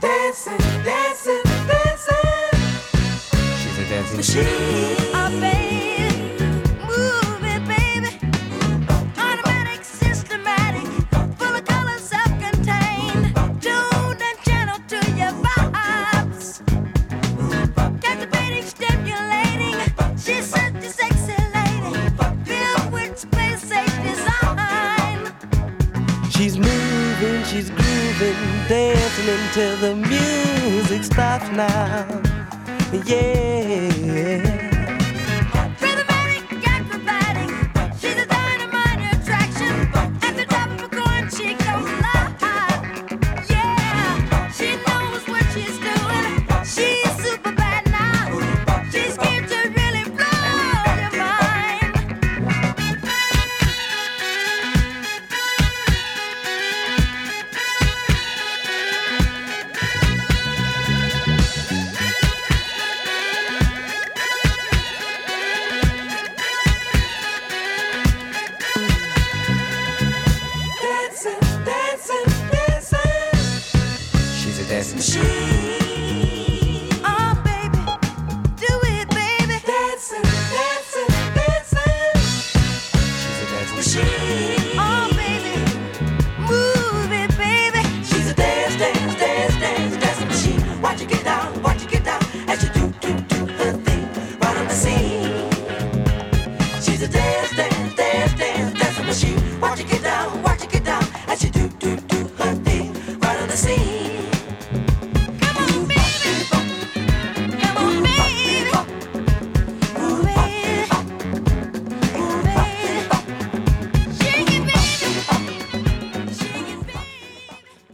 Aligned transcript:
Dancing, 0.00 0.56
dancing, 0.82 1.42
dancing. 1.66 2.58
She's 3.58 3.78
a 3.78 3.88
dancing 3.90 4.16
machine. 4.16 4.46
Oh, 5.12 5.59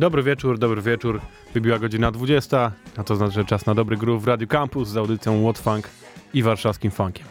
Dobry 0.07 0.23
wieczór, 0.23 0.59
dobry 0.59 0.83
wieczór. 0.83 1.21
Wybiła 1.55 1.79
godzina 1.79 2.11
20, 2.11 2.73
a 2.97 3.05
to 3.05 3.17
znaczy, 3.17 3.35
że 3.35 3.45
czas 3.45 3.67
na 3.67 3.75
dobry 3.75 3.97
groove 3.97 4.23
w 4.23 4.27
Radio 4.27 4.47
Campus 4.47 4.89
z 4.89 4.97
audycją 4.97 5.43
What 5.43 5.59
Funk 5.59 5.89
i 6.35 6.43
warszawskim 6.43 6.91
funkiem. 6.91 7.27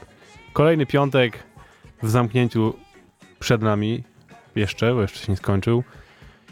Kolejny 0.54 0.86
piątek 0.86 1.44
w 2.04 2.10
zamknięciu 2.10 2.74
przed 3.40 3.62
nami, 3.62 4.04
jeszcze, 4.56 4.94
bo 4.94 5.02
jeszcze 5.02 5.20
się 5.20 5.32
nie 5.32 5.38
skończył. 5.38 5.84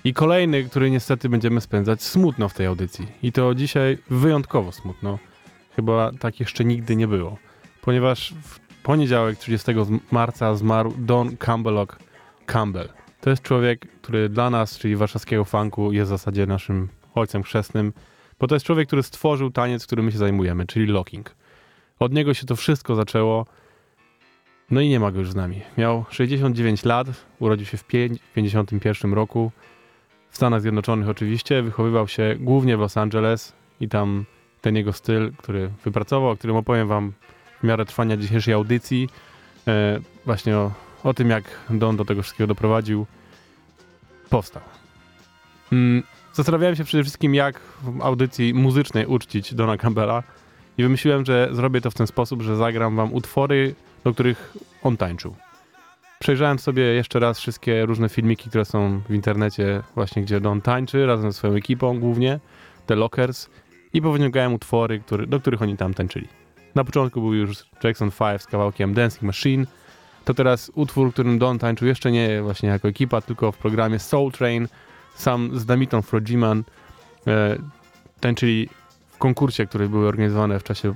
I 0.03 0.13
kolejny, 0.13 0.63
który 0.63 0.91
niestety 0.91 1.29
będziemy 1.29 1.61
spędzać 1.61 2.03
smutno 2.03 2.49
w 2.49 2.53
tej 2.53 2.65
audycji. 2.65 3.07
I 3.23 3.31
to 3.31 3.55
dzisiaj 3.55 3.97
wyjątkowo 4.09 4.71
smutno. 4.71 5.19
Chyba 5.75 6.11
tak 6.19 6.39
jeszcze 6.39 6.65
nigdy 6.65 6.95
nie 6.95 7.07
było. 7.07 7.37
Ponieważ 7.81 8.33
w 8.43 8.59
poniedziałek 8.83 9.37
30 9.39 9.71
marca 10.11 10.55
zmarł 10.55 10.93
Don 10.97 11.37
Campbellock 11.37 11.99
Campbell. 12.45 13.02
To 13.23 13.29
jest 13.29 13.41
człowiek, 13.43 13.87
który 14.01 14.29
dla 14.29 14.49
nas, 14.49 14.77
czyli 14.77 14.95
warszawskiego 14.95 15.45
funku, 15.45 15.91
jest 15.91 16.09
w 16.09 16.09
zasadzie 16.09 16.45
naszym 16.45 16.89
ojcem 17.15 17.43
chrzestnym, 17.43 17.93
bo 18.39 18.47
to 18.47 18.55
jest 18.55 18.65
człowiek, 18.65 18.87
który 18.87 19.03
stworzył 19.03 19.51
taniec, 19.51 19.85
którym 19.85 20.05
my 20.05 20.11
się 20.11 20.17
zajmujemy, 20.17 20.65
czyli 20.65 20.85
locking. 20.85 21.35
Od 21.99 22.13
niego 22.13 22.33
się 22.33 22.45
to 22.45 22.55
wszystko 22.55 22.95
zaczęło. 22.95 23.45
No 24.71 24.81
i 24.81 24.89
nie 24.89 24.99
ma 24.99 25.11
go 25.11 25.19
już 25.19 25.31
z 25.31 25.35
nami. 25.35 25.61
Miał 25.77 26.05
69 26.09 26.85
lat, 26.85 27.07
urodził 27.39 27.65
się 27.65 27.77
w 27.77 27.87
pię- 27.87 28.19
51 28.35 29.13
roku. 29.13 29.51
W 30.29 30.35
Stanach 30.35 30.61
Zjednoczonych 30.61 31.09
oczywiście, 31.09 31.61
wychowywał 31.61 32.07
się 32.07 32.35
głównie 32.39 32.77
w 32.77 32.79
Los 32.79 32.97
Angeles 32.97 33.53
i 33.79 33.89
tam 33.89 34.25
ten 34.61 34.75
jego 34.75 34.93
styl, 34.93 35.31
który 35.37 35.69
wypracował, 35.83 36.29
o 36.29 36.35
którym 36.35 36.55
opowiem 36.55 36.87
wam 36.87 37.13
w 37.61 37.63
miarę 37.63 37.85
trwania 37.85 38.17
dzisiejszej 38.17 38.53
audycji, 38.53 39.09
e, 39.67 39.99
właśnie 40.25 40.57
o, 40.57 40.71
o 41.03 41.13
tym, 41.13 41.29
jak 41.29 41.43
Don 41.69 41.97
do 41.97 42.05
tego 42.05 42.21
wszystkiego 42.21 42.47
doprowadził, 42.47 43.05
powstał. 44.29 44.61
Mm, 45.71 46.03
zastanawiałem 46.33 46.75
się 46.75 46.83
przede 46.83 47.03
wszystkim, 47.03 47.35
jak 47.35 47.59
w 47.59 48.01
audycji 48.01 48.53
muzycznej 48.53 49.05
uczcić 49.05 49.53
Dona 49.53 49.77
Campbella 49.77 50.23
i 50.77 50.83
wymyśliłem, 50.83 51.25
że 51.25 51.49
zrobię 51.51 51.81
to 51.81 51.91
w 51.91 51.93
ten 51.93 52.07
sposób, 52.07 52.41
że 52.41 52.55
zagram 52.55 52.95
wam 52.95 53.13
utwory, 53.13 53.75
do 54.03 54.13
których 54.13 54.53
on 54.83 54.97
tańczył. 54.97 55.35
Przejrzałem 56.19 56.59
sobie 56.59 56.83
jeszcze 56.83 57.19
raz 57.19 57.39
wszystkie 57.39 57.85
różne 57.85 58.09
filmiki, 58.09 58.49
które 58.49 58.65
są 58.65 59.01
w 59.09 59.13
internecie, 59.13 59.83
właśnie 59.95 60.21
gdzie 60.21 60.39
Don 60.39 60.61
tańczy 60.61 61.05
razem 61.05 61.31
ze 61.31 61.37
swoją 61.37 61.53
ekipą 61.53 61.99
głównie, 61.99 62.39
The 62.85 62.95
Lockers, 62.95 63.49
i 63.93 64.01
powyciągałem 64.01 64.53
utwory, 64.53 64.99
który, 64.99 65.27
do 65.27 65.39
których 65.39 65.61
oni 65.61 65.77
tam 65.77 65.93
tańczyli. 65.93 66.27
Na 66.75 66.83
początku 66.83 67.21
był 67.21 67.33
już 67.33 67.65
Jackson 67.83 68.11
5 68.11 68.41
z 68.41 68.47
kawałkiem 68.47 68.93
Dancing 68.93 69.23
Machine, 69.23 69.65
to 70.25 70.33
teraz 70.33 70.71
utwór, 70.75 71.13
którym 71.13 71.39
Don 71.39 71.59
tańczył 71.59 71.87
jeszcze 71.87 72.11
nie 72.11 72.41
właśnie 72.41 72.69
jako 72.69 72.87
ekipa, 72.87 73.21
tylko 73.21 73.51
w 73.51 73.57
programie 73.57 73.99
Soul 73.99 74.31
Train, 74.31 74.67
sam 75.15 75.59
z 75.59 75.65
Damitą 75.65 76.01
Frodziman 76.01 76.63
e, 77.27 77.57
tańczyli 78.19 78.69
w 79.11 79.17
konkursie, 79.17 79.65
który 79.65 79.89
były 79.89 80.07
organizowane 80.07 80.59
w 80.59 80.63
czasie 80.63 80.95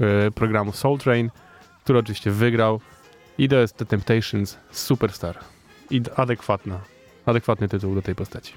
e, 0.00 0.30
programu 0.30 0.72
Soul 0.72 0.98
Train, 0.98 1.30
który 1.84 1.98
oczywiście 1.98 2.30
wygrał. 2.30 2.80
I 3.38 3.48
to 3.48 3.56
jest 3.56 3.76
The 3.76 3.86
Temptations 3.86 4.58
Superstar. 4.70 5.38
I 5.90 6.02
adekwatna, 6.16 6.80
adekwatny 7.26 7.68
tytuł 7.68 7.94
do 7.94 8.02
tej 8.02 8.14
postaci. 8.14 8.52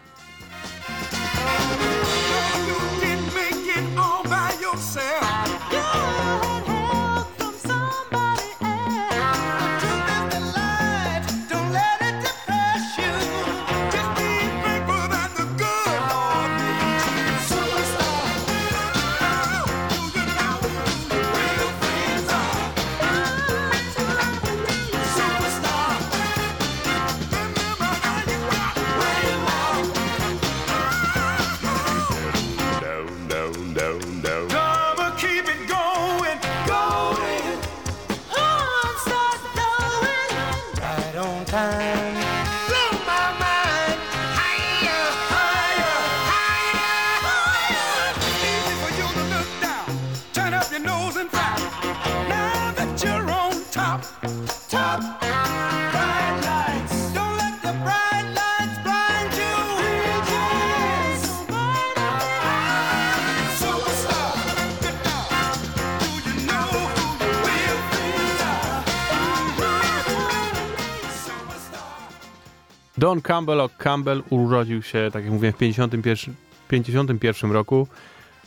Don 73.01 73.21
Campbell, 73.21 73.69
Campbell 73.77 74.23
urodził 74.29 74.81
się, 74.81 75.09
tak 75.13 75.23
jak 75.23 75.33
mówiłem, 75.33 75.53
w 75.53 75.57
51, 75.57 76.35
1951 76.67 77.51
roku, 77.51 77.87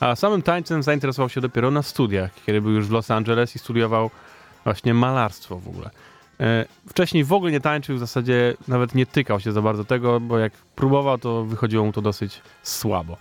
a 0.00 0.16
samym 0.16 0.42
tańcem 0.42 0.82
zainteresował 0.82 1.28
się 1.28 1.40
dopiero 1.40 1.70
na 1.70 1.82
studiach, 1.82 2.30
kiedy 2.46 2.60
był 2.60 2.70
już 2.70 2.86
w 2.86 2.90
Los 2.90 3.10
Angeles 3.10 3.56
i 3.56 3.58
studiował 3.58 4.10
właśnie 4.64 4.94
malarstwo 4.94 5.58
w 5.58 5.68
ogóle. 5.68 5.90
E, 6.40 6.64
Wcześniej 6.88 7.24
w 7.24 7.32
ogóle 7.32 7.52
nie 7.52 7.60
tańczył, 7.60 7.96
w 7.96 7.98
zasadzie 7.98 8.54
nawet 8.68 8.94
nie 8.94 9.06
tykał 9.06 9.40
się 9.40 9.52
za 9.52 9.62
bardzo 9.62 9.84
tego, 9.84 10.20
bo 10.20 10.38
jak 10.38 10.52
próbował, 10.52 11.18
to 11.18 11.44
wychodziło 11.44 11.84
mu 11.84 11.92
to 11.92 12.02
dosyć 12.02 12.42
słabo. 12.62 13.16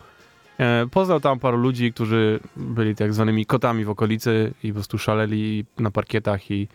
E, 0.59 0.88
Poznał 0.91 1.19
tam 1.19 1.39
paru 1.39 1.57
ludzi, 1.57 1.94
którzy 1.94 2.39
byli 2.56 2.95
tak 2.95 3.13
zwanymi 3.13 3.45
kotami 3.45 3.85
w 3.85 3.89
okolicy 3.89 4.53
i 4.63 4.68
po 4.68 4.74
prostu 4.74 4.97
szaleli 4.97 5.65
na 5.80 5.91
parkietach 5.91 6.51
i, 6.51 6.68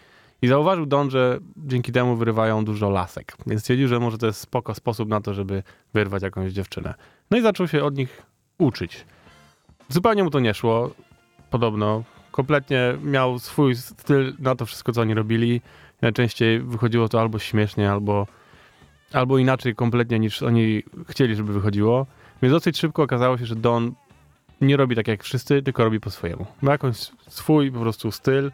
i 0.42 0.48
zauważył 0.48 0.86
Don, 0.86 1.10
że 1.10 1.38
dzięki 1.56 1.92
temu 1.92 2.16
wyrywają 2.16 2.64
dużo 2.64 2.90
lasek. 2.90 3.36
Więc 3.46 3.60
stwierdził, 3.60 3.88
że 3.88 4.00
może 4.00 4.18
to 4.18 4.26
jest 4.26 4.40
spoko 4.40 4.74
sposób 4.74 5.08
na 5.08 5.20
to, 5.20 5.34
żeby 5.34 5.62
wyrwać 5.94 6.22
jakąś 6.22 6.52
dziewczynę. 6.52 6.94
No 7.30 7.38
i 7.38 7.42
zaczął 7.42 7.68
się 7.68 7.84
od 7.84 7.96
nich 7.96 8.22
uczyć. 8.58 9.04
Zupełnie 9.88 10.24
mu 10.24 10.30
to 10.30 10.40
nie 10.40 10.54
szło, 10.54 10.90
podobno. 11.50 12.02
Kompletnie 12.30 12.94
miał 13.02 13.38
swój 13.38 13.76
styl 13.76 14.34
na 14.38 14.54
to 14.54 14.66
wszystko, 14.66 14.92
co 14.92 15.00
oni 15.00 15.14
robili. 15.14 15.60
Najczęściej 16.02 16.60
wychodziło 16.60 17.08
to 17.08 17.20
albo 17.20 17.38
śmiesznie, 17.38 17.90
albo, 17.90 18.26
albo 19.12 19.38
inaczej 19.38 19.74
kompletnie 19.74 20.18
niż 20.18 20.42
oni 20.42 20.82
chcieli, 21.08 21.36
żeby 21.36 21.52
wychodziło. 21.52 22.06
Więc 22.42 22.52
dosyć 22.52 22.78
szybko 22.78 23.02
okazało 23.02 23.38
się, 23.38 23.46
że 23.46 23.56
Don 23.56 23.92
nie 24.60 24.76
robi 24.76 24.96
tak 24.96 25.08
jak 25.08 25.24
wszyscy, 25.24 25.62
tylko 25.62 25.84
robi 25.84 26.00
po 26.00 26.10
swojemu. 26.10 26.46
Ma 26.62 26.72
jakąś 26.72 26.96
swój 27.28 27.72
po 27.72 27.80
prostu 27.80 28.12
styl 28.12 28.50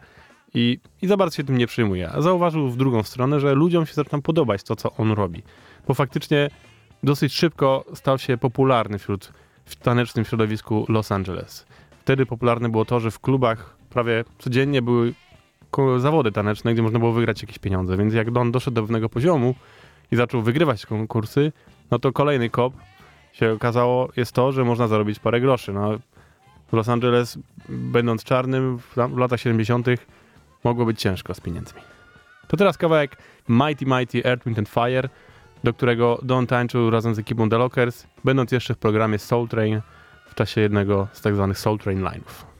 i, 0.55 0.79
i 1.01 1.07
za 1.07 1.17
bardzo 1.17 1.35
się 1.35 1.43
tym 1.43 1.57
nie 1.57 1.67
przyjmuje. 1.67 2.09
A 2.09 2.21
zauważył 2.21 2.69
w 2.69 2.77
drugą 2.77 3.03
stronę, 3.03 3.39
że 3.39 3.53
ludziom 3.53 3.85
się 3.85 3.93
zaczyna 3.93 4.21
podobać 4.21 4.63
to, 4.63 4.75
co 4.75 4.91
on 4.91 5.11
robi. 5.11 5.43
Bo 5.87 5.93
faktycznie 5.93 6.49
dosyć 7.03 7.33
szybko 7.33 7.85
stał 7.93 8.17
się 8.17 8.37
popularny 8.37 8.99
wśród 8.99 9.31
w 9.65 9.75
tanecznym 9.75 10.25
środowisku 10.25 10.85
Los 10.89 11.11
Angeles. 11.11 11.65
Wtedy 12.01 12.25
popularne 12.25 12.69
było 12.69 12.85
to, 12.85 12.99
że 12.99 13.11
w 13.11 13.19
klubach 13.19 13.77
prawie 13.89 14.23
codziennie 14.39 14.81
były 14.81 15.13
zawody 15.97 16.31
taneczne, 16.31 16.73
gdzie 16.73 16.83
można 16.83 16.99
było 16.99 17.11
wygrać 17.11 17.41
jakieś 17.41 17.59
pieniądze. 17.59 17.97
Więc 17.97 18.13
jak 18.13 18.31
Don 18.31 18.51
doszedł 18.51 18.75
do 18.75 18.81
pewnego 18.81 19.09
poziomu 19.09 19.55
i 20.11 20.15
zaczął 20.15 20.41
wygrywać 20.41 20.85
konkursy, 20.85 21.51
no 21.91 21.99
to 21.99 22.11
kolejny 22.11 22.49
kop 22.49 22.73
się 23.33 23.51
okazało 23.51 24.09
jest 24.17 24.31
to, 24.31 24.51
że 24.51 24.63
można 24.63 24.87
zarobić 24.87 25.19
parę 25.19 25.41
groszy. 25.41 25.73
No, 25.73 25.91
Los 26.71 26.89
Angeles, 26.89 27.39
będąc 27.69 28.23
czarnym 28.23 28.77
w, 28.77 28.95
w 28.95 29.17
latach 29.17 29.39
70., 29.39 29.87
mogło 30.65 30.85
być 30.85 31.01
ciężko 31.01 31.33
z 31.33 31.39
pieniędzmi. 31.39 31.81
To 32.47 32.57
teraz 32.57 32.77
kawałek 32.77 33.17
Mighty 33.49 33.85
Mighty 33.85 34.25
Earth, 34.25 34.45
Wind 34.45 34.59
and 34.59 34.69
Fire, 34.69 35.09
do 35.63 35.73
którego 35.73 36.19
Don 36.23 36.47
tańczył 36.47 36.89
razem 36.89 37.15
z 37.15 37.19
ekipą 37.19 37.49
The 37.49 37.57
Lockers, 37.57 38.07
będąc 38.23 38.51
jeszcze 38.51 38.73
w 38.73 38.77
programie 38.77 39.19
Soul 39.19 39.47
Train 39.47 39.81
w 40.27 40.35
czasie 40.35 40.61
jednego 40.61 41.07
z 41.13 41.21
tak 41.21 41.35
zwanych 41.35 41.59
Soul 41.59 41.79
Train 41.79 42.01
line'ów. 42.01 42.54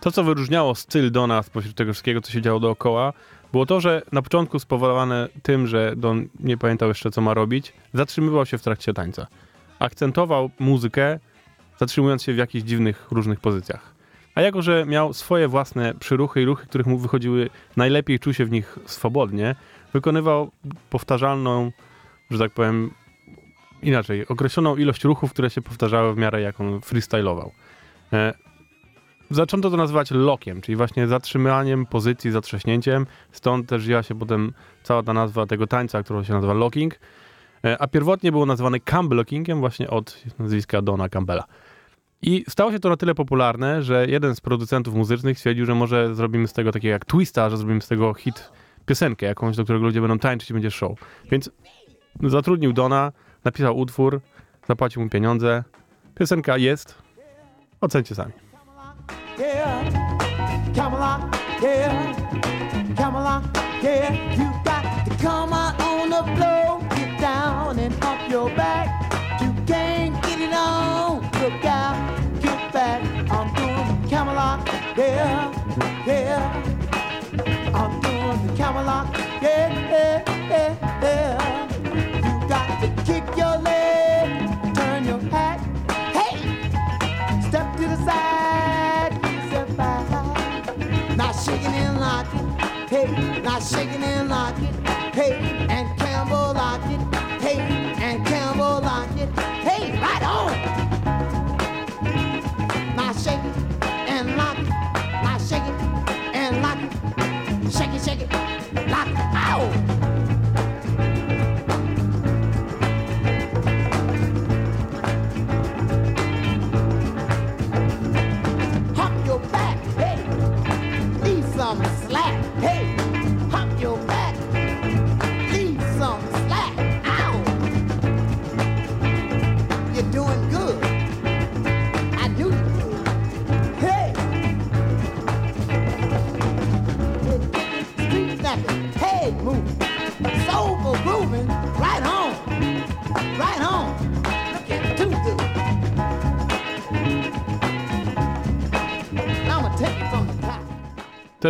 To, 0.00 0.10
co 0.10 0.24
wyróżniało 0.24 0.74
styl 0.74 1.10
Dona 1.10 1.42
spośród 1.42 1.76
tego 1.76 1.92
wszystkiego, 1.92 2.20
co 2.20 2.32
się 2.32 2.42
działo 2.42 2.60
dookoła, 2.60 3.12
było 3.52 3.66
to, 3.66 3.80
że 3.80 4.02
na 4.12 4.22
początku 4.22 4.58
spowodowane 4.58 5.28
tym, 5.42 5.66
że 5.66 5.94
Don 5.96 6.28
nie 6.40 6.56
pamiętał 6.56 6.88
jeszcze, 6.88 7.10
co 7.10 7.20
ma 7.20 7.34
robić, 7.34 7.72
zatrzymywał 7.94 8.46
się 8.46 8.58
w 8.58 8.62
trakcie 8.62 8.94
tańca. 8.94 9.26
Akcentował 9.78 10.50
muzykę, 10.58 11.18
zatrzymując 11.78 12.22
się 12.22 12.32
w 12.32 12.36
jakichś 12.36 12.64
dziwnych, 12.64 13.06
różnych 13.10 13.40
pozycjach. 13.40 13.94
A 14.34 14.40
jako, 14.40 14.62
że 14.62 14.84
miał 14.86 15.12
swoje 15.12 15.48
własne 15.48 15.94
przyruchy 15.94 16.42
i 16.42 16.44
ruchy, 16.44 16.66
których 16.66 16.86
mu 16.86 16.98
wychodziły 16.98 17.50
najlepiej, 17.76 18.18
czuł 18.18 18.32
się 18.32 18.44
w 18.44 18.50
nich 18.50 18.78
swobodnie, 18.86 19.54
wykonywał 19.92 20.50
powtarzalną, 20.90 21.72
że 22.30 22.38
tak 22.38 22.52
powiem, 22.52 22.90
inaczej, 23.82 24.28
określoną 24.28 24.76
ilość 24.76 25.04
ruchów, 25.04 25.32
które 25.32 25.50
się 25.50 25.62
powtarzały 25.62 26.14
w 26.14 26.18
miarę 26.18 26.40
jak 26.40 26.60
on 26.60 26.80
freestylował. 26.80 27.52
Zaczęto 29.30 29.70
to 29.70 29.76
nazywać 29.76 30.10
lockiem, 30.10 30.60
czyli 30.60 30.76
właśnie 30.76 31.08
zatrzymaniem 31.08 31.86
pozycji, 31.86 32.30
zatrzaśnięciem. 32.30 33.06
Stąd 33.32 33.68
też 33.68 33.82
wzięła 33.82 34.02
się 34.02 34.18
potem 34.18 34.52
cała 34.82 35.02
ta 35.02 35.12
nazwa 35.12 35.46
tego 35.46 35.66
tańca, 35.66 36.02
którą 36.02 36.24
się 36.24 36.32
nazywa 36.32 36.52
locking. 36.52 36.98
E, 37.64 37.82
A 37.82 37.86
pierwotnie 37.88 38.32
było 38.32 38.46
nazywane 38.46 38.78
lockingiem 39.10 39.60
właśnie 39.60 39.90
od 39.90 40.24
nazwiska 40.38 40.82
Dona 40.82 41.08
Campbella. 41.08 41.44
I 42.22 42.44
stało 42.48 42.72
się 42.72 42.78
to 42.78 42.88
na 42.88 42.96
tyle 42.96 43.14
popularne, 43.14 43.82
że 43.82 44.06
jeden 44.08 44.34
z 44.34 44.40
producentów 44.40 44.94
muzycznych 44.94 45.38
stwierdził, 45.38 45.66
że 45.66 45.74
może 45.74 46.14
zrobimy 46.14 46.48
z 46.48 46.52
tego 46.52 46.72
takiego 46.72 46.92
jak 46.92 47.04
twista, 47.04 47.50
że 47.50 47.56
zrobimy 47.56 47.82
z 47.82 47.88
tego 47.88 48.14
hit 48.14 48.50
piosenkę 48.86 49.26
jakąś, 49.26 49.56
do 49.56 49.64
którego 49.64 49.84
ludzie 49.84 50.00
będą 50.00 50.18
tańczyć 50.18 50.50
i 50.50 50.52
będzie 50.52 50.70
show. 50.70 50.98
Więc 51.30 51.50
zatrudnił 52.22 52.72
Dona, 52.72 53.12
napisał 53.44 53.78
utwór, 53.78 54.20
zapłacił 54.68 55.02
mu 55.02 55.08
pieniądze. 55.08 55.64
Piosenka 56.14 56.56
jest. 56.56 56.94
Ocencie 57.80 58.14
sami. 58.14 58.49
Yeah. 59.40 60.70
Camelot, 60.74 61.20
yeah. 61.62 62.14
Camelot, 62.96 63.42
yeah. 63.82 64.12
You 64.38 64.48
got 64.64 65.06
to 65.06 65.16
come 65.16 65.52
out 65.52 65.80
on 65.80 66.10
the 66.10 66.22
floor, 66.36 66.80
get 66.96 67.20
down 67.20 67.78
and 67.78 67.94
up 68.04 68.30
your 68.30 68.48
back. 68.54 68.88
You 69.40 69.52
can't 69.66 70.22
get 70.22 70.40
it 70.40 70.52
on. 70.52 71.22
Look 71.40 71.64
out, 71.64 71.96
get 72.42 72.72
back. 72.72 73.00
I'm 73.30 73.48
doing 73.54 74.08
Camelot, 74.10 74.68
yeah, 74.96 75.52
yeah. 76.06 76.62
I'm 77.74 78.00
doing 78.00 78.46
the 78.46 78.52
Camelot, 78.56 79.06
yeah, 79.42 79.68
yeah, 79.90 80.22
yeah, 80.50 81.00
yeah. 81.02 81.66
You 82.26 82.48
got 82.48 82.68
to 82.82 82.88
kick 83.04 83.24
your 83.36 83.56
leg, 83.58 83.89
shaking 93.60 94.02
and 94.02 94.28
locking, 94.30 94.72
hey, 95.12 95.59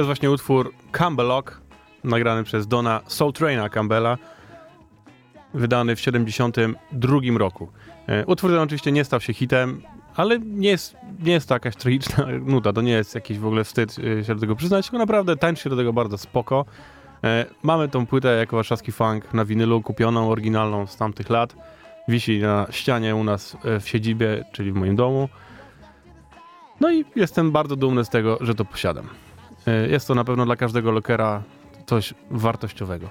jest 0.00 0.06
właśnie 0.06 0.30
utwór 0.30 0.72
Campbellock, 0.92 1.60
nagrany 2.04 2.44
przez 2.44 2.66
Dona 2.66 3.00
Soultraina 3.06 3.68
Campbella, 3.68 4.18
wydany 5.54 5.96
w 5.96 6.00
72 6.00 7.18
roku. 7.38 7.68
E, 8.08 8.26
Utwór 8.26 8.50
ten 8.50 8.60
oczywiście 8.60 8.92
nie 8.92 9.04
stał 9.04 9.20
się 9.20 9.32
hitem, 9.32 9.82
ale 10.16 10.38
nie 10.38 10.68
jest, 10.68 10.96
nie 11.22 11.32
jest 11.32 11.48
to 11.48 11.54
jakaś 11.54 11.76
tragiczna 11.76 12.26
nuda, 12.54 12.72
to 12.72 12.80
nie 12.80 12.92
jest 12.92 13.14
jakiś 13.14 13.38
w 13.38 13.46
ogóle 13.46 13.64
wstyd 13.64 13.96
e, 14.20 14.24
się 14.24 14.34
do 14.34 14.40
tego 14.40 14.56
przyznać, 14.56 14.86
tylko 14.86 14.98
naprawdę 14.98 15.36
tańczy 15.36 15.62
się 15.62 15.70
do 15.70 15.76
tego 15.76 15.92
bardzo 15.92 16.18
spoko. 16.18 16.64
E, 17.24 17.46
Mamy 17.62 17.88
tą 17.88 18.06
płytę 18.06 18.36
jako 18.36 18.56
warszawski 18.56 18.92
funk 18.92 19.34
na 19.34 19.44
winylu, 19.44 19.82
kupioną, 19.82 20.30
oryginalną 20.30 20.86
z 20.86 20.96
tamtych 20.96 21.30
lat. 21.30 21.56
Wisi 22.08 22.38
na 22.38 22.66
ścianie 22.70 23.16
u 23.16 23.24
nas 23.24 23.56
w 23.80 23.88
siedzibie, 23.88 24.44
czyli 24.52 24.72
w 24.72 24.74
moim 24.74 24.96
domu. 24.96 25.28
No 26.80 26.92
i 26.92 27.04
jestem 27.16 27.52
bardzo 27.52 27.76
dumny 27.76 28.04
z 28.04 28.08
tego, 28.08 28.38
że 28.40 28.54
to 28.54 28.64
posiadam. 28.64 29.08
E, 29.66 29.88
Jest 29.88 30.08
to 30.08 30.14
na 30.14 30.24
pewno 30.24 30.44
dla 30.44 30.56
każdego 30.56 30.90
lockera 30.90 31.42
coś 31.86 32.14
wartościowego. 32.30 33.10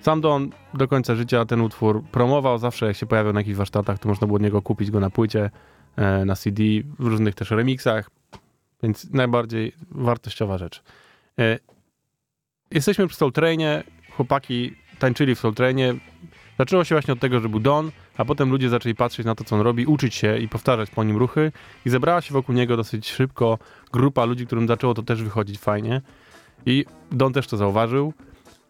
Sam 0.00 0.20
Don 0.20 0.50
do 0.74 0.88
końca 0.88 1.14
życia 1.14 1.44
ten 1.44 1.60
utwór 1.60 2.02
promował, 2.12 2.58
zawsze 2.58 2.86
jak 2.86 2.96
się 2.96 3.06
pojawiał 3.06 3.32
na 3.32 3.40
jakichś 3.40 3.56
warsztatach, 3.56 3.98
to 3.98 4.08
można 4.08 4.26
było 4.26 4.36
od 4.36 4.42
niego 4.42 4.62
kupić 4.62 4.90
go 4.90 5.00
na 5.00 5.10
płycie, 5.10 5.50
e, 5.96 6.24
na 6.24 6.36
CD, 6.36 6.62
w 6.98 7.06
różnych 7.06 7.34
też 7.34 7.50
remixach, 7.50 8.10
więc 8.82 9.10
najbardziej 9.10 9.72
wartościowa 9.90 10.58
rzecz. 10.58 10.82
E, 11.38 11.58
Jesteśmy 12.70 13.06
przy 13.06 13.16
Soul 13.16 13.32
Trainie, 13.32 13.82
chłopaki 14.16 14.74
tańczyli 14.98 15.34
w 15.34 15.38
Soul 15.38 15.54
Trainie. 15.54 15.94
Zaczęło 16.58 16.84
się 16.84 16.94
właśnie 16.94 17.14
od 17.14 17.20
tego, 17.20 17.40
że 17.40 17.48
był 17.48 17.60
Don, 17.60 17.90
a 18.18 18.24
potem 18.24 18.50
ludzie 18.50 18.68
zaczęli 18.68 18.94
patrzeć 18.94 19.26
na 19.26 19.34
to, 19.34 19.44
co 19.44 19.56
on 19.56 19.62
robi, 19.62 19.86
uczyć 19.86 20.14
się 20.14 20.38
i 20.38 20.48
powtarzać 20.48 20.90
po 20.90 21.04
nim 21.04 21.16
ruchy 21.16 21.52
i 21.86 21.90
zebrała 21.90 22.20
się 22.20 22.32
wokół 22.32 22.54
niego 22.54 22.76
dosyć 22.76 23.10
szybko 23.10 23.58
grupa 23.92 24.24
ludzi, 24.24 24.46
którym 24.46 24.68
zaczęło 24.68 24.94
to 24.94 25.02
też 25.02 25.22
wychodzić 25.22 25.58
fajnie. 25.58 26.00
I 26.66 26.84
Don 27.12 27.32
też 27.32 27.46
to 27.46 27.56
zauważył. 27.56 28.12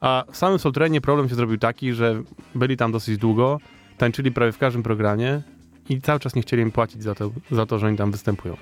A 0.00 0.24
w 0.32 0.36
samym 0.36 0.58
Soul 0.58 0.72
Trainie 0.72 1.00
problem 1.00 1.28
się 1.28 1.34
zrobił 1.34 1.58
taki, 1.58 1.92
że 1.92 2.22
byli 2.54 2.76
tam 2.76 2.92
dosyć 2.92 3.18
długo, 3.18 3.60
tańczyli 3.98 4.32
prawie 4.32 4.52
w 4.52 4.58
każdym 4.58 4.82
programie 4.82 5.42
i 5.88 6.00
cały 6.00 6.20
czas 6.20 6.34
nie 6.34 6.42
chcieli 6.42 6.62
im 6.62 6.72
płacić 6.72 7.02
za 7.02 7.14
to, 7.14 7.30
za 7.50 7.66
to 7.66 7.78
że 7.78 7.86
oni 7.86 7.96
tam 7.96 8.10
występują. 8.10 8.56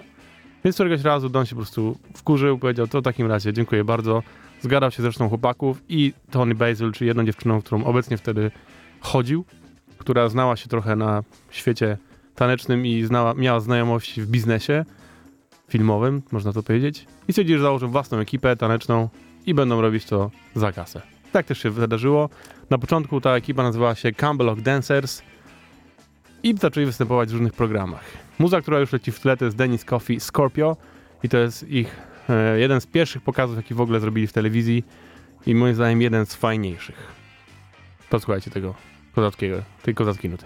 Więc 0.65 0.77
któregoś 0.77 1.03
razu 1.03 1.29
Don 1.29 1.47
się 1.47 1.51
po 1.51 1.61
prostu 1.61 1.99
wkurzył, 2.15 2.59
powiedział, 2.59 2.87
to 2.87 3.01
w 3.01 3.05
takim 3.05 3.27
razie 3.27 3.53
dziękuję 3.53 3.85
bardzo. 3.85 4.23
Zgadał 4.61 4.91
się 4.91 5.03
z 5.03 5.07
resztą 5.07 5.29
chłopaków 5.29 5.83
i 5.89 6.13
Tony 6.31 6.55
Basil, 6.55 6.93
czyli 6.93 7.09
jedną 7.09 7.25
dziewczyną, 7.25 7.63
którą 7.63 7.85
obecnie 7.85 8.17
wtedy 8.17 8.51
chodził, 9.01 9.45
która 9.99 10.29
znała 10.29 10.57
się 10.57 10.69
trochę 10.69 10.97
na 10.97 11.23
świecie 11.51 11.99
tanecznym 12.35 12.87
i 12.87 13.05
znała, 13.05 13.35
miała 13.35 13.61
znajomości 13.61 14.23
w 14.23 14.27
biznesie 14.27 14.85
filmowym, 15.69 16.23
można 16.33 16.53
to 16.53 16.63
powiedzieć. 16.63 17.07
I 17.29 17.33
stwierdzili, 17.33 17.59
że 17.59 17.63
założą 17.63 17.89
własną 17.89 18.19
ekipę 18.19 18.57
taneczną 18.57 19.09
i 19.47 19.55
będą 19.55 19.81
robić 19.81 20.05
to 20.05 20.31
za 20.55 20.73
kasę. 20.73 21.03
Tak 21.33 21.47
też 21.47 21.59
się 21.59 21.71
wydarzyło. 21.71 22.29
Na 22.71 22.79
początku 22.79 23.21
ta 23.21 23.31
ekipa 23.31 23.63
nazywała 23.63 23.95
się 23.95 24.13
Campbellock 24.13 24.61
Dancers 24.61 25.23
i 26.43 26.57
zaczęli 26.57 26.87
występować 26.87 27.29
w 27.29 27.33
różnych 27.33 27.53
programach. 27.53 28.05
Muza, 28.39 28.61
która 28.61 28.81
już 28.81 28.93
leci 28.93 29.13
w 29.13 29.21
tle, 29.21 29.37
to 29.37 29.45
jest 29.45 29.57
Dennis 29.57 29.85
Coffey 29.85 30.21
Scorpio 30.21 30.77
i 31.23 31.29
to 31.29 31.39
jest 31.39 31.69
ich 31.69 31.97
e, 32.29 32.59
jeden 32.59 32.81
z 32.81 32.87
pierwszych 32.87 33.23
pokazów, 33.23 33.57
jaki 33.57 33.75
w 33.75 33.81
ogóle 33.81 34.01
zrobili 34.01 34.27
w 34.27 34.33
telewizji 34.33 34.85
i 35.47 35.55
moim 35.55 35.75
zdaniem 35.75 36.03
jeden 36.03 36.27
z 36.27 36.35
fajniejszych. 36.35 37.13
Posłuchajcie 38.11 38.51
tego 38.51 38.75
kozackiego, 39.17 39.63
tej 39.83 39.95
kozackiej 39.95 40.31
nuty. 40.31 40.45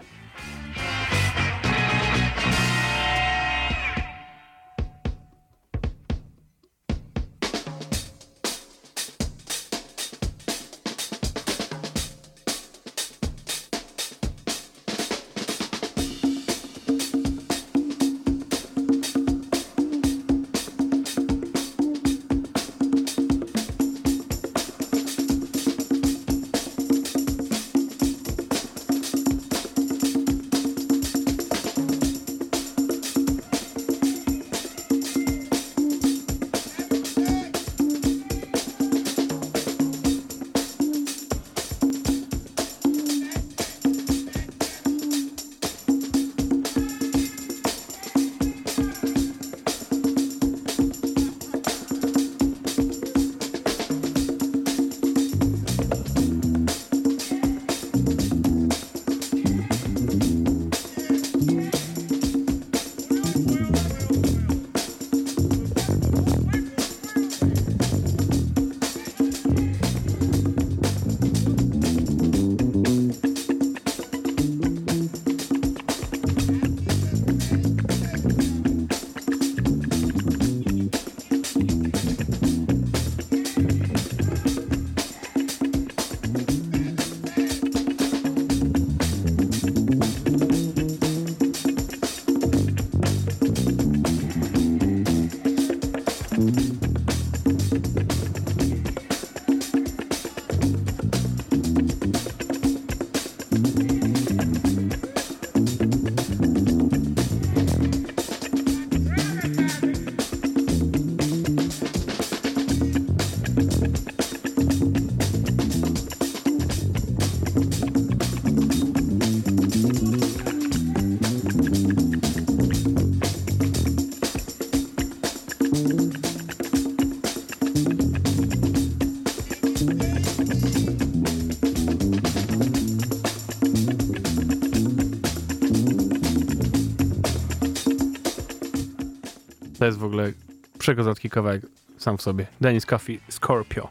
To 139.80 139.86
jest 139.86 139.98
w 139.98 140.04
ogóle 140.04 140.32
przekozacki 140.78 141.30
kawałek 141.30 141.62
sam 141.98 142.18
w 142.18 142.22
sobie. 142.22 142.46
Dennis 142.60 142.86
Coffey, 142.86 143.20
Scorpio. 143.28 143.88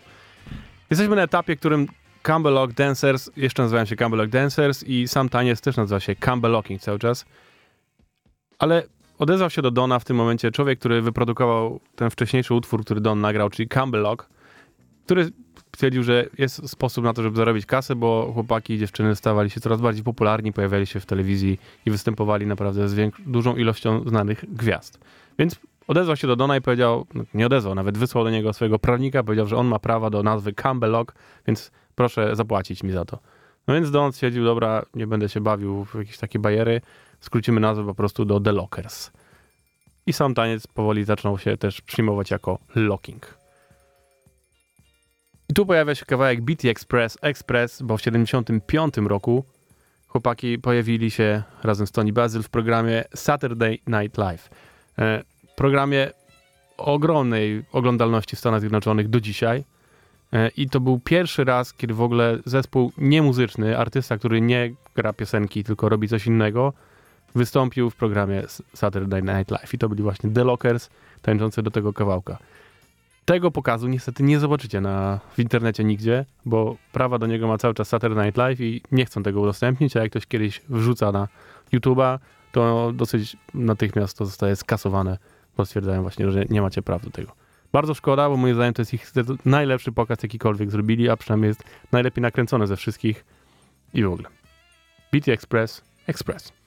Jesteśmy 0.89 1.15
na 1.15 1.21
etapie, 1.21 1.55
którym 1.55 1.87
Campbellock 2.21 2.73
Dancers, 2.73 3.29
jeszcze 3.37 3.63
nazywają 3.63 3.85
się 3.85 3.95
Campbellock 3.95 4.29
Dancers 4.29 4.83
i 4.83 5.07
sam 5.07 5.29
taniec 5.29 5.61
też 5.61 5.77
nazywa 5.77 5.99
się 5.99 6.15
Campbellocking 6.15 6.81
cały 6.81 6.99
czas. 6.99 7.25
Ale 8.59 8.83
odezwał 9.19 9.49
się 9.49 9.61
do 9.61 9.71
Dona 9.71 9.99
w 9.99 10.05
tym 10.05 10.17
momencie 10.17 10.51
człowiek, 10.51 10.79
który 10.79 11.01
wyprodukował 11.01 11.79
ten 11.95 12.09
wcześniejszy 12.09 12.53
utwór, 12.53 12.83
który 12.83 13.01
Don 13.01 13.21
nagrał, 13.21 13.49
czyli 13.49 13.69
Campbellock, 13.69 14.29
który 15.05 15.31
stwierdził, 15.75 16.03
że 16.03 16.25
jest 16.37 16.69
sposób 16.69 17.03
na 17.03 17.13
to, 17.13 17.23
żeby 17.23 17.37
zarobić 17.37 17.65
kasę, 17.65 17.95
bo 17.95 18.31
chłopaki 18.33 18.73
i 18.73 18.79
dziewczyny 18.79 19.15
stawali 19.15 19.49
się 19.49 19.61
coraz 19.61 19.81
bardziej 19.81 20.03
popularni, 20.03 20.53
pojawiali 20.53 20.87
się 20.87 20.99
w 20.99 21.05
telewizji 21.05 21.59
i 21.85 21.91
występowali 21.91 22.45
naprawdę 22.45 22.89
z 22.89 23.13
dużą 23.25 23.55
ilością 23.55 24.09
znanych 24.09 24.45
gwiazd. 24.55 24.99
Więc 25.39 25.59
odezwał 25.89 26.15
się 26.15 26.27
do 26.27 26.35
Dona 26.35 26.57
i 26.57 26.61
powiedział, 26.61 27.05
no, 27.13 27.23
nie 27.33 27.45
odezwał, 27.45 27.75
nawet 27.75 27.97
wysłał 27.97 28.23
do 28.23 28.29
niego 28.29 28.53
swojego 28.53 28.79
prawnika, 28.79 29.23
powiedział, 29.23 29.47
że 29.47 29.57
on 29.57 29.67
ma 29.67 29.79
prawa 29.79 30.09
do 30.09 30.23
nazwy 30.23 30.53
Campbell 30.53 30.91
Lock, 30.91 31.15
więc 31.47 31.71
proszę 31.95 32.35
zapłacić 32.35 32.83
mi 32.83 32.91
za 32.91 33.05
to. 33.05 33.19
No 33.67 33.73
więc 33.73 33.91
Don 33.91 34.11
stwierdził, 34.11 34.45
dobra, 34.45 34.85
nie 34.95 35.07
będę 35.07 35.29
się 35.29 35.41
bawił 35.41 35.85
w 35.85 35.95
jakieś 35.95 36.17
takie 36.17 36.39
bajery, 36.39 36.81
skrócimy 37.19 37.59
nazwę 37.59 37.85
po 37.85 37.95
prostu 37.95 38.25
do 38.25 38.39
The 38.39 38.51
Lockers. 38.51 39.11
I 40.05 40.13
sam 40.13 40.33
taniec 40.33 40.67
powoli 40.67 41.03
zaczął 41.03 41.39
się 41.39 41.57
też 41.57 41.81
przyjmować 41.81 42.31
jako 42.31 42.59
locking. 42.75 43.37
I 45.49 45.53
tu 45.53 45.65
pojawia 45.65 45.95
się 45.95 46.05
kawałek 46.05 46.41
BT 46.41 46.69
Express, 46.69 47.17
Express, 47.21 47.81
bo 47.81 47.97
w 47.97 48.01
75 48.01 48.97
roku 48.97 49.45
chłopaki 50.07 50.59
pojawili 50.59 51.11
się 51.11 51.43
razem 51.63 51.87
z 51.87 51.91
Tony 51.91 52.13
Basil 52.13 52.43
w 52.43 52.49
programie 52.49 53.03
Saturday 53.15 53.79
Night 53.87 54.17
Live. 54.17 54.49
Programie 55.59 56.11
ogromnej 56.77 57.63
oglądalności 57.71 58.35
w 58.35 58.39
Stanach 58.39 58.59
Zjednoczonych 58.59 59.09
do 59.09 59.21
dzisiaj. 59.21 59.63
E, 60.33 60.49
I 60.57 60.69
to 60.69 60.79
był 60.79 60.99
pierwszy 60.99 61.43
raz, 61.43 61.73
kiedy 61.73 61.93
w 61.93 62.01
ogóle 62.01 62.37
zespół 62.45 62.91
niemuzyczny, 62.97 63.77
artysta, 63.77 64.17
który 64.17 64.41
nie 64.41 64.71
gra 64.95 65.13
piosenki, 65.13 65.63
tylko 65.63 65.89
robi 65.89 66.07
coś 66.07 66.27
innego, 66.27 66.73
wystąpił 67.35 67.89
w 67.89 67.95
programie 67.95 68.43
Saturday 68.73 69.21
Night 69.21 69.51
Live. 69.51 69.73
I 69.73 69.77
to 69.77 69.89
byli 69.89 70.03
właśnie 70.03 70.29
The 70.29 70.43
Lockers, 70.43 70.89
tańczący 71.21 71.63
do 71.63 71.71
tego 71.71 71.93
kawałka. 71.93 72.37
Tego 73.25 73.51
pokazu 73.51 73.87
niestety 73.87 74.23
nie 74.23 74.39
zobaczycie 74.39 74.81
na, 74.81 75.19
w 75.33 75.39
internecie 75.39 75.83
nigdzie, 75.83 76.25
bo 76.45 76.75
prawa 76.91 77.17
do 77.17 77.27
niego 77.27 77.47
ma 77.47 77.57
cały 77.57 77.73
czas 77.73 77.87
Saturday 77.87 78.25
Night 78.25 78.37
Live 78.37 78.61
i 78.61 78.81
nie 78.91 79.05
chcą 79.05 79.23
tego 79.23 79.41
udostępnić, 79.41 79.97
a 79.97 79.99
jak 79.99 80.09
ktoś 80.09 80.25
kiedyś 80.25 80.61
wrzuca 80.69 81.11
na 81.11 81.27
YouTube'a, 81.73 82.19
to 82.51 82.91
dosyć 82.95 83.37
natychmiast 83.53 84.17
to 84.17 84.25
zostaje 84.25 84.55
skasowane, 84.55 85.17
bo 85.59 85.65
stwierdzają 85.65 86.01
właśnie, 86.01 86.31
że 86.31 86.45
nie 86.49 86.61
macie 86.61 86.81
praw 86.81 87.01
do 87.01 87.09
tego. 87.09 87.31
Bardzo 87.71 87.93
szkoda, 87.93 88.29
bo 88.29 88.37
moim 88.37 88.55
zdaniem 88.55 88.73
to 88.73 88.81
jest 88.81 88.93
ich 88.93 89.11
najlepszy 89.45 89.91
pokaz, 89.91 90.23
jakikolwiek 90.23 90.71
zrobili, 90.71 91.09
a 91.09 91.17
przynajmniej 91.17 91.47
jest 91.47 91.63
najlepiej 91.91 92.21
nakręcony 92.21 92.67
ze 92.67 92.75
wszystkich 92.75 93.25
i 93.93 94.03
w 94.03 94.11
ogóle. 94.11 94.29
BT 95.11 95.31
Express, 95.31 95.81
Express. 96.07 96.58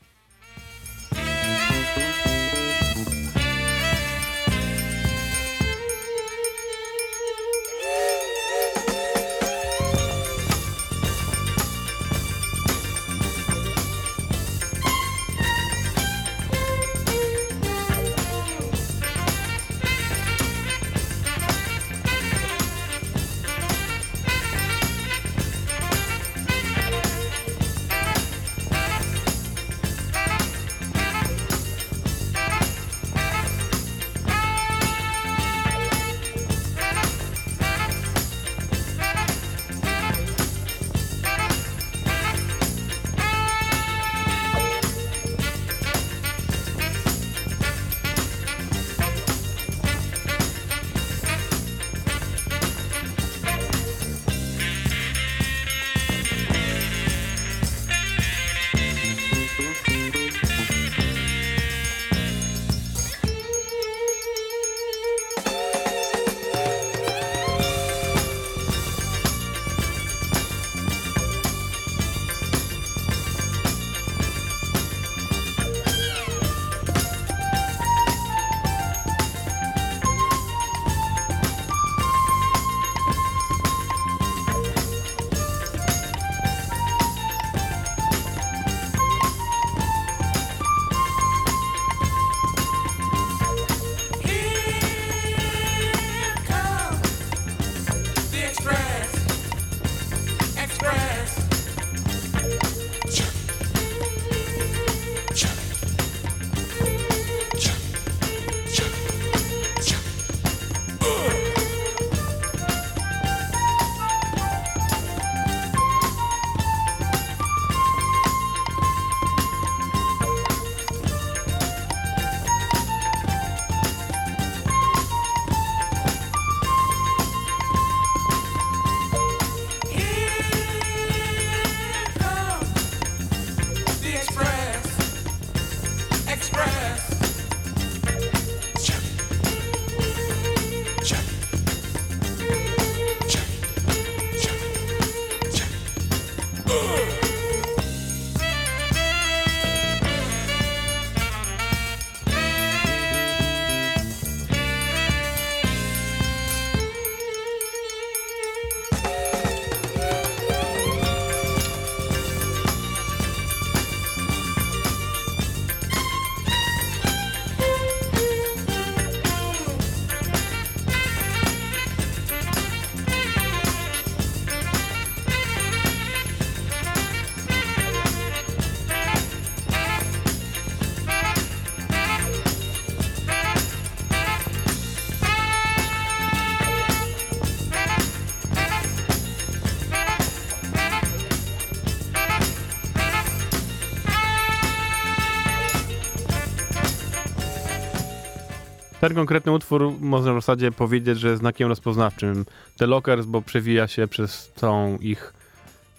Ten 199.03 199.15
konkretny 199.15 199.53
utwór 199.53 199.93
można 200.01 200.33
w 200.33 200.35
zasadzie 200.35 200.73
powiedzieć, 200.73 201.19
że 201.19 201.29
jest 201.29 201.41
znakiem 201.41 201.69
rozpoznawczym 201.69 202.45
The 202.79 202.87
Lockers, 202.87 203.27
bo 203.27 203.43
przewija 203.43 203.89
się 203.89 204.09
przez 204.09 204.53
całą 204.57 204.99
ich 204.99 205.33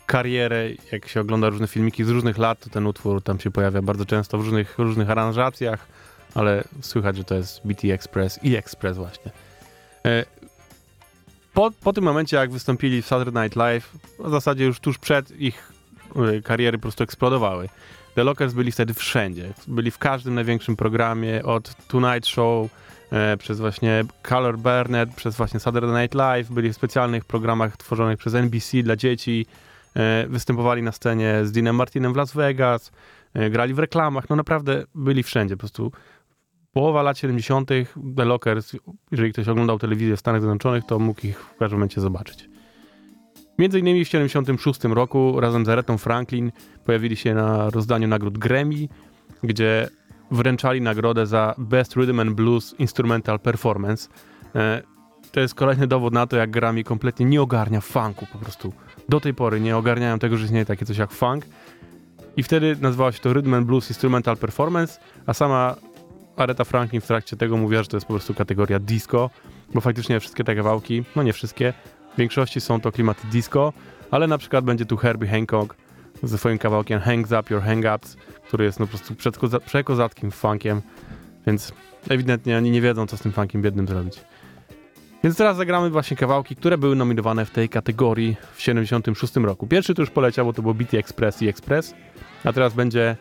karierę. 0.06 0.70
Jak 0.92 1.08
się 1.08 1.22
ogląda 1.22 1.50
różne 1.50 1.68
filmiki 1.68 2.04
z 2.04 2.10
różnych 2.10 2.38
lat, 2.38 2.60
to 2.60 2.70
ten 2.70 2.88
utwór 2.88 3.22
tam 3.22 3.40
się 3.40 3.52
pojawia 3.52 3.82
bardzo 3.82 4.06
często 4.06 4.38
w 4.38 4.42
różnych, 4.42 4.78
różnych 4.78 5.10
aranżacjach, 5.10 5.88
ale 6.36 6.64
słychać, 6.82 7.18
że 7.18 7.24
to 7.24 7.36
jest 7.36 7.62
BT 7.66 7.94
Express 7.94 8.40
i 8.44 8.56
Express 8.56 8.98
właśnie. 8.98 9.32
E, 10.06 10.26
Po, 11.54 11.72
po 11.72 11.94
tym 11.94 12.04
momencie, 12.04 12.38
jak 12.38 12.52
wystąpili 12.52 13.02
w 13.02 13.08
Saturday 13.08 13.44
Night 13.44 13.56
Live, 13.56 13.90
w 14.20 14.30
zasadzie 14.30 14.66
już 14.66 14.80
tuż 14.80 14.98
przed 14.98 15.42
ich 15.42 15.74
y, 16.38 16.42
kariery 16.42 16.78
po 16.78 16.82
prostu 16.82 17.04
eksplodowały. 17.04 17.70
The 18.16 18.24
Lockers 18.24 18.54
byli 18.54 18.72
wtedy 18.72 18.94
wszędzie. 18.94 19.54
Byli 19.68 19.92
w 19.92 19.98
każdym 19.98 20.36
największym 20.36 20.76
programie, 20.76 21.44
od 21.44 21.88
Tonight 21.88 22.28
Show, 22.28 22.66
e, 22.66 22.84
przez 23.38 23.60
właśnie 23.60 24.04
Color 24.22 24.58
Burner, 24.58 25.10
przez 25.10 25.36
właśnie 25.36 25.60
Saturday 25.60 26.02
Night 26.02 26.16
Live, 26.16 26.50
byli 26.50 26.74
w 26.74 26.76
specjalnych 26.76 27.26
programach 27.26 27.78
tworzonych 27.78 28.18
przez 28.18 28.34
NBC 28.34 28.84
dla 28.84 28.96
dzieci, 28.96 29.46
e, 29.96 30.28
występowali 30.28 30.82
na 30.82 30.92
scenie 30.92 31.40
z 31.44 31.52
Deanem 31.52 31.76
Martinem 31.76 32.14
w 32.14 32.16
Las 32.16 32.34
Vegas, 32.34 32.92
e, 33.34 33.50
grali 33.50 33.74
w 33.74 33.80
reklamach, 33.80 34.30
no 34.30 34.36
naprawdę 34.36 34.84
byli 34.96 35.24
wszędzie, 35.24 35.56
po 35.56 35.60
prostu 35.60 35.92
połowa 36.74 37.04
lat 37.04 37.18
70. 37.18 37.70
The 38.18 38.26
Lockers, 38.26 38.76
jeżeli 39.12 39.34
ktoś 39.34 39.48
oglądał 39.48 39.80
telewizję 39.80 40.16
w 40.16 40.20
Stanach 40.20 40.42
Zjednoczonych, 40.42 40.84
to 40.86 41.00
mógł 41.00 41.28
ich 41.28 41.40
w 41.40 41.58
każdym 41.58 41.80
momencie 41.80 42.02
zobaczyć. 42.02 42.50
Między 43.60 43.80
innymi 43.80 44.06
w 44.06 44.08
76 44.08 44.84
roku 44.84 45.40
razem 45.40 45.66
z 45.66 45.70
Aretą 45.70 45.98
Franklin 45.98 46.52
pojawili 46.86 47.16
się 47.16 47.34
na 47.34 47.70
rozdaniu 47.70 48.08
nagród 48.08 48.38
Grammy, 48.38 48.88
gdzie 49.44 49.90
wręczali 50.34 50.82
nagrodę 50.82 51.26
za 51.26 51.56
Best 51.58 51.96
Rhythm 51.96 52.20
and 52.20 52.32
Blues 52.32 52.76
Instrumental 52.80 53.40
Performance. 53.40 54.10
E, 54.56 54.82
To 55.32 55.40
jest 55.40 55.56
kolejny 55.56 55.88
dowód 55.88 56.14
na 56.14 56.28
to, 56.28 56.38
jak 56.38 56.52
Grammy 56.52 56.84
kompletnie 56.84 57.26
nie 57.26 57.42
ogarnia 57.42 57.82
funku 57.82 58.28
po 58.34 58.38
prostu. 58.38 58.74
Do 59.10 59.20
tej 59.20 59.34
pory 59.34 59.60
nie 59.60 59.78
ogarniają 59.78 60.20
tego, 60.20 60.38
że 60.38 60.46
istnieje 60.46 60.66
takie 60.66 60.86
coś 60.86 60.98
jak 60.98 61.12
funk. 61.12 61.46
I 62.38 62.44
wtedy 62.44 62.78
nazywało 62.82 63.12
się 63.12 63.20
to 63.20 63.34
Rhythm 63.34 63.54
and 63.54 63.66
Blues 63.68 63.90
Instrumental 63.90 64.38
Performance, 64.38 65.00
a 65.26 65.34
sama 65.34 65.76
Aretha 66.38 66.64
Franklin 66.64 67.02
w 67.02 67.08
trakcie 67.08 67.38
tego 67.38 67.58
mówiła, 67.58 67.84
że 67.84 67.90
to 67.90 67.98
jest 67.98 68.08
po 68.08 68.14
prostu 68.14 68.34
kategoria 68.34 68.80
disco, 68.80 69.30
bo 69.74 69.82
faktycznie 69.82 70.20
wszystkie 70.20 70.44
te 70.44 70.56
kawałki, 70.56 71.04
no 71.16 71.24
nie 71.24 71.34
wszystkie, 71.34 71.74
w 72.14 72.18
większości 72.18 72.62
są 72.62 72.82
to 72.82 72.92
klimaty 72.92 73.28
disco, 73.28 73.74
ale 74.12 74.28
na 74.28 74.38
przykład 74.38 74.66
będzie 74.66 74.86
tu 74.86 74.98
Herbie 74.98 75.28
Hancock 75.28 75.76
ze 76.24 76.38
swoim 76.38 76.58
kawałkiem 76.58 77.00
Hangs 77.00 77.32
Up 77.32 77.54
Your 77.54 77.64
Hang-Ups, 77.64 78.16
który 78.48 78.66
jest 78.66 78.80
no 78.80 78.86
po 78.88 78.90
prostu 78.90 79.14
przedkoza- 79.14 79.60
przekozackim 79.60 80.32
funkiem, 80.32 80.82
więc 81.48 81.74
ewidentnie 82.10 82.58
oni 82.58 82.72
nie 82.72 82.82
wiedzą, 82.82 83.08
co 83.08 83.18
z 83.18 83.22
tym 83.22 83.32
funkiem 83.32 83.62
biednym 83.62 83.88
zrobić. 83.88 84.22
Więc 85.24 85.38
teraz 85.38 85.58
zagramy 85.58 85.90
właśnie 85.90 86.18
kawałki, 86.18 86.56
które 86.56 86.78
były 86.78 86.96
nominowane 86.96 87.46
w 87.46 87.52
tej 87.52 87.70
kategorii 87.70 88.36
w 88.56 88.62
76 88.62 89.36
roku. 89.36 89.68
Pierwszy 89.68 89.94
to 89.94 90.02
już 90.02 90.10
poleciał, 90.10 90.46
bo 90.46 90.54
to 90.54 90.62
był 90.62 90.74
BT 90.74 90.98
Express 90.98 91.42
i 91.42 91.48
Express, 91.48 91.94
a 92.44 92.54
teraz 92.54 92.74
będzie, 92.74 93.18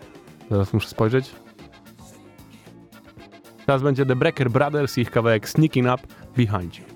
zaraz 0.50 0.72
muszę 0.72 0.88
spojrzeć, 0.88 1.30
teraz 3.66 3.82
będzie 3.82 4.06
The 4.06 4.16
Breaker 4.16 4.50
Brothers 4.50 4.98
i 4.98 5.00
ich 5.00 5.10
kawałek 5.10 5.48
Sneaking 5.48 5.86
Up 5.86 6.02
Behind 6.36 6.78
You. 6.78 6.91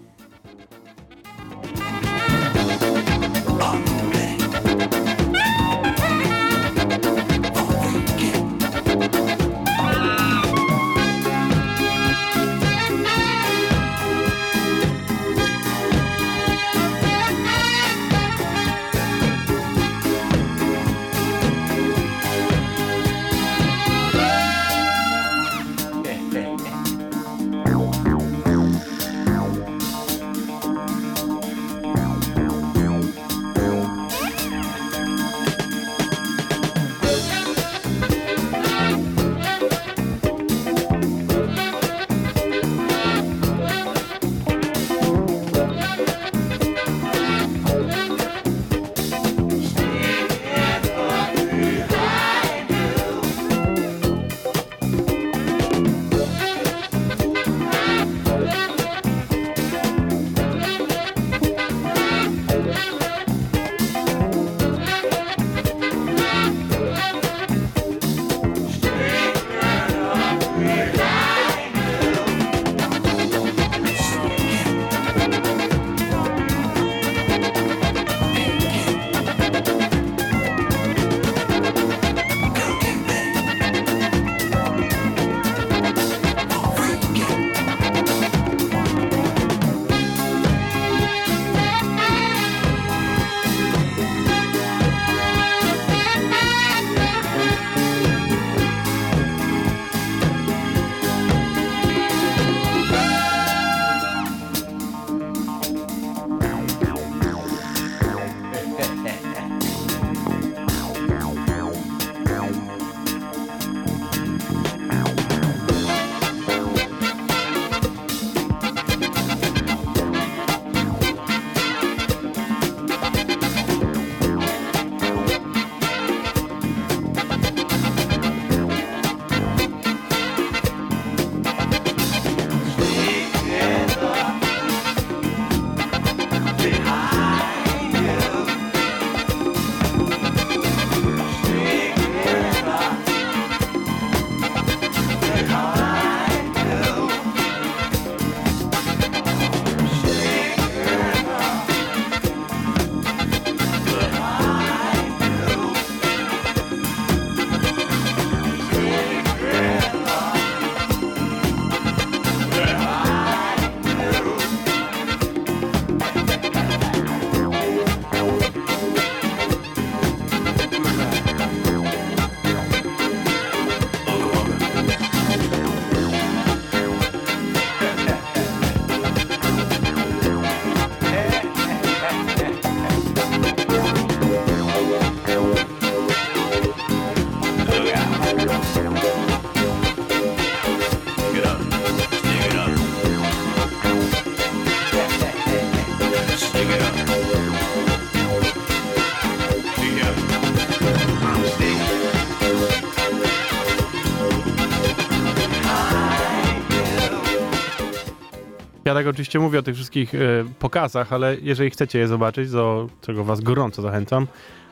Tak 208.96 209.06
oczywiście 209.06 209.38
mówię 209.38 209.58
o 209.58 209.62
tych 209.62 209.74
wszystkich 209.74 210.14
e, 210.14 210.18
pokazach, 210.58 211.12
ale 211.12 211.36
jeżeli 211.42 211.70
chcecie 211.70 211.98
je 211.98 212.08
zobaczyć, 212.08 212.50
do 212.50 212.88
czego 213.00 213.24
was 213.24 213.40
gorąco 213.40 213.82
zachęcam, 213.82 214.26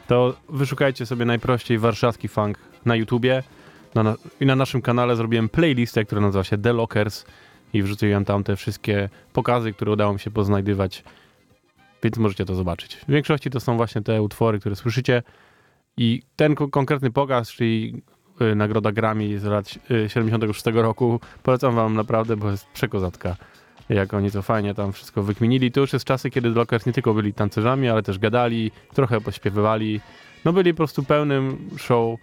to 0.07 0.35
wyszukajcie 0.49 1.07
sobie 1.07 1.25
najprościej 1.25 1.79
warszawski 1.79 2.29
funk 2.29 2.59
na 2.85 2.97
YouTubie. 2.97 3.43
Na, 3.95 4.03
na, 4.03 4.15
I 4.41 4.47
na 4.47 4.57
naszym 4.57 4.83
kanale 4.83 5.17
zrobiłem 5.17 5.49
playlistę, 5.49 6.05
która 6.05 6.21
nazywa 6.21 6.45
się 6.45 6.59
The 6.59 6.73
Lockers 6.73 7.25
i 7.73 7.83
wrzuciłem 7.83 8.25
tam 8.25 8.45
te 8.45 8.57
wszystkie 8.57 9.09
pokazy, 9.33 9.73
które 9.73 9.93
udało 9.93 10.13
mi 10.13 10.21
się 10.21 10.31
poznajdywać, 10.31 11.05
więc 12.03 12.19
możecie 12.19 12.45
to 12.45 12.55
zobaczyć. 12.55 12.97
W 12.97 13.11
większości 13.11 13.51
to 13.51 13.61
są 13.61 13.77
właśnie 13.77 14.03
te 14.03 14.23
utwory, 14.23 14.61
które 14.61 14.77
słyszycie 14.77 15.23
i 15.97 16.23
ten 16.37 16.55
ko- 16.55 16.69
konkretny 16.69 17.11
pokaz, 17.11 17.51
czyli 17.51 18.03
y, 18.41 18.55
nagroda 18.55 18.93
Grammy 18.93 19.39
z 19.39 19.45
lat 19.45 19.79
y, 19.91 20.09
76 20.09 20.65
roku, 20.75 21.21
polecam 21.43 21.75
wam 21.75 21.95
naprawdę, 21.95 22.37
bo 22.37 22.51
jest 22.51 22.67
przekozatka. 22.67 23.37
Jak 23.88 24.14
oni 24.14 24.31
to 24.31 24.42
fajnie 24.42 24.75
tam 24.75 24.92
wszystko 24.92 25.23
wykminili. 25.23 25.73
To 25.73 25.81
już 25.81 25.92
jest 25.92 26.05
czasy, 26.05 26.31
kiedy 26.31 26.49
Lockers 26.49 26.87
nie 26.87 26.92
tylko 26.92 27.14
byli 27.14 27.35
tancerzami, 27.35 27.88
ale 27.88 28.03
też 28.03 28.18
gadali, 28.18 28.70
trochę 28.94 29.20
pośpiewywali. 29.20 30.01
No 30.44 30.53
byli 30.53 30.73
po 30.73 30.77
prostu 30.77 31.03
pełnym 31.03 31.70
show. 31.79 32.18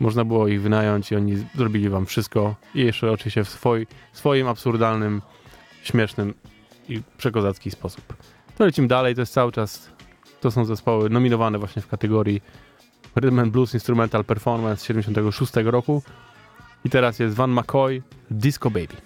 Można 0.00 0.24
było 0.24 0.48
ich 0.48 0.62
wynająć 0.62 1.12
i 1.12 1.16
oni 1.16 1.36
zrobili 1.54 1.88
wam 1.88 2.06
wszystko. 2.06 2.54
I 2.74 2.80
jeszcze 2.80 3.12
oczywiście 3.12 3.44
w 3.44 3.48
swoj, 3.48 3.86
swoim 4.12 4.48
absurdalnym, 4.48 5.22
śmiesznym 5.82 6.34
i 6.88 7.02
przekozacki 7.18 7.70
sposób. 7.70 8.14
To 8.58 8.64
lecimy 8.64 8.88
dalej, 8.88 9.14
to 9.14 9.20
jest 9.20 9.32
cały 9.32 9.52
czas, 9.52 9.90
to 10.40 10.50
są 10.50 10.64
zespoły 10.64 11.10
nominowane 11.10 11.58
właśnie 11.58 11.82
w 11.82 11.88
kategorii 11.88 12.42
Rhythm 13.16 13.38
and 13.38 13.52
Blues 13.52 13.74
Instrumental 13.74 14.24
Performance 14.24 14.86
76 14.86 15.52
roku. 15.64 16.02
I 16.84 16.90
teraz 16.90 17.18
jest 17.18 17.34
Van 17.34 17.50
McCoy, 17.50 18.02
Disco 18.30 18.70
Baby. 18.70 18.96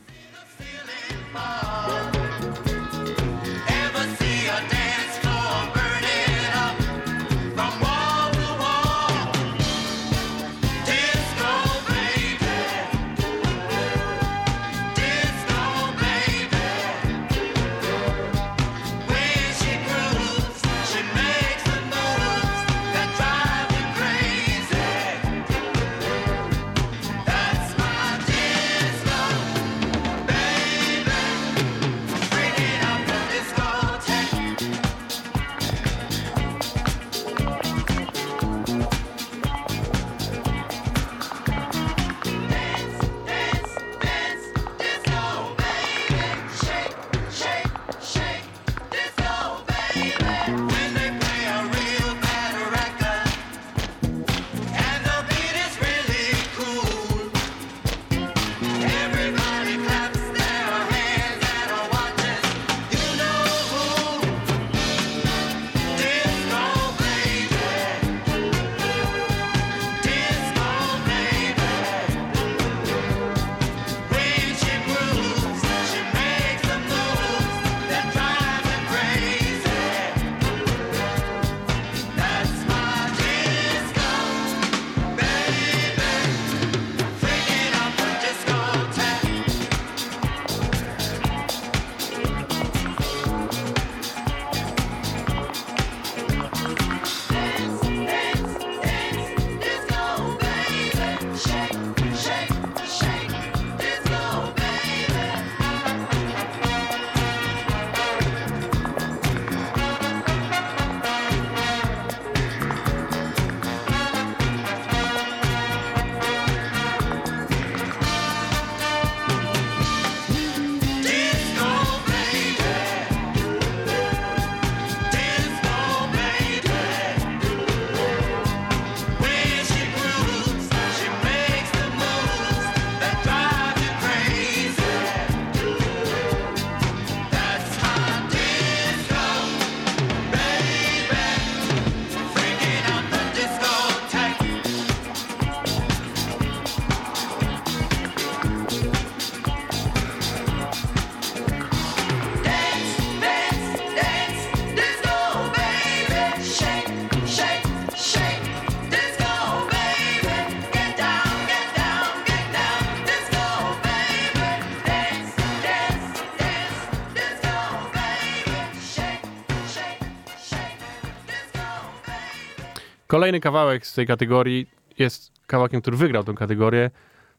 Kolejny 173.13 173.41
kawałek 173.41 173.87
z 173.87 173.95
tej 173.95 174.07
kategorii 174.07 174.67
jest 174.99 175.33
kawałkiem, 175.47 175.81
który 175.81 175.97
wygrał 175.97 176.25
tę 176.25 176.35
kategorię, 176.35 176.91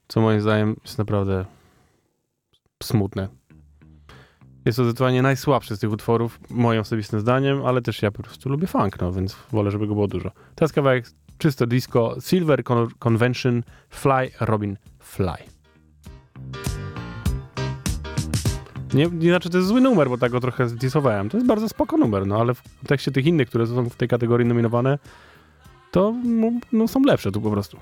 co 0.07 0.21
moim 0.21 0.41
zdaniem 0.41 0.75
jest 0.83 0.97
naprawdę 0.97 1.45
smutne. 2.83 3.27
Jest 4.65 4.77
to 4.77 4.83
zdecydowanie 4.83 5.21
najsłabszy 5.21 5.75
z 5.75 5.79
tych 5.79 5.91
utworów, 5.91 6.39
moim 6.49 6.81
osobistym 6.81 7.19
zdaniem, 7.19 7.65
ale 7.65 7.81
też 7.81 8.01
ja 8.01 8.11
po 8.11 8.23
prostu 8.23 8.49
lubię 8.49 8.67
funk, 8.67 9.01
no 9.01 9.11
więc 9.11 9.35
wolę, 9.51 9.71
żeby 9.71 9.87
go 9.87 9.93
było 9.93 10.07
dużo. 10.07 10.31
Teraz 10.55 10.73
kawałek 10.73 11.05
czysto 11.37 11.67
disco, 11.67 12.15
Silver 12.21 12.63
Con- 12.63 12.89
Convention, 12.99 13.63
Fly 13.89 14.31
Robin 14.39 14.77
Fly. 14.99 15.37
Nie, 18.93 19.07
nie 19.07 19.29
znaczy, 19.29 19.49
to 19.49 19.57
jest 19.57 19.69
zły 19.69 19.81
numer, 19.81 20.09
bo 20.09 20.17
tak 20.17 20.31
go 20.31 20.39
trochę 20.39 20.69
zdisowałem. 20.69 21.29
To 21.29 21.37
jest 21.37 21.47
bardzo 21.47 21.69
spoko 21.69 21.97
numer, 21.97 22.27
no 22.27 22.39
ale 22.39 22.53
w 22.53 22.63
kontekście 22.79 23.11
tych 23.11 23.25
innych, 23.25 23.49
które 23.49 23.67
są 23.67 23.89
w 23.89 23.95
tej 23.95 24.07
kategorii 24.07 24.47
nominowane, 24.47 24.99
to 25.93 26.13
no, 26.71 26.87
są 26.87 26.99
lepsze 27.03 27.31
tu 27.31 27.41
po 27.41 27.51
prostu. 27.51 27.77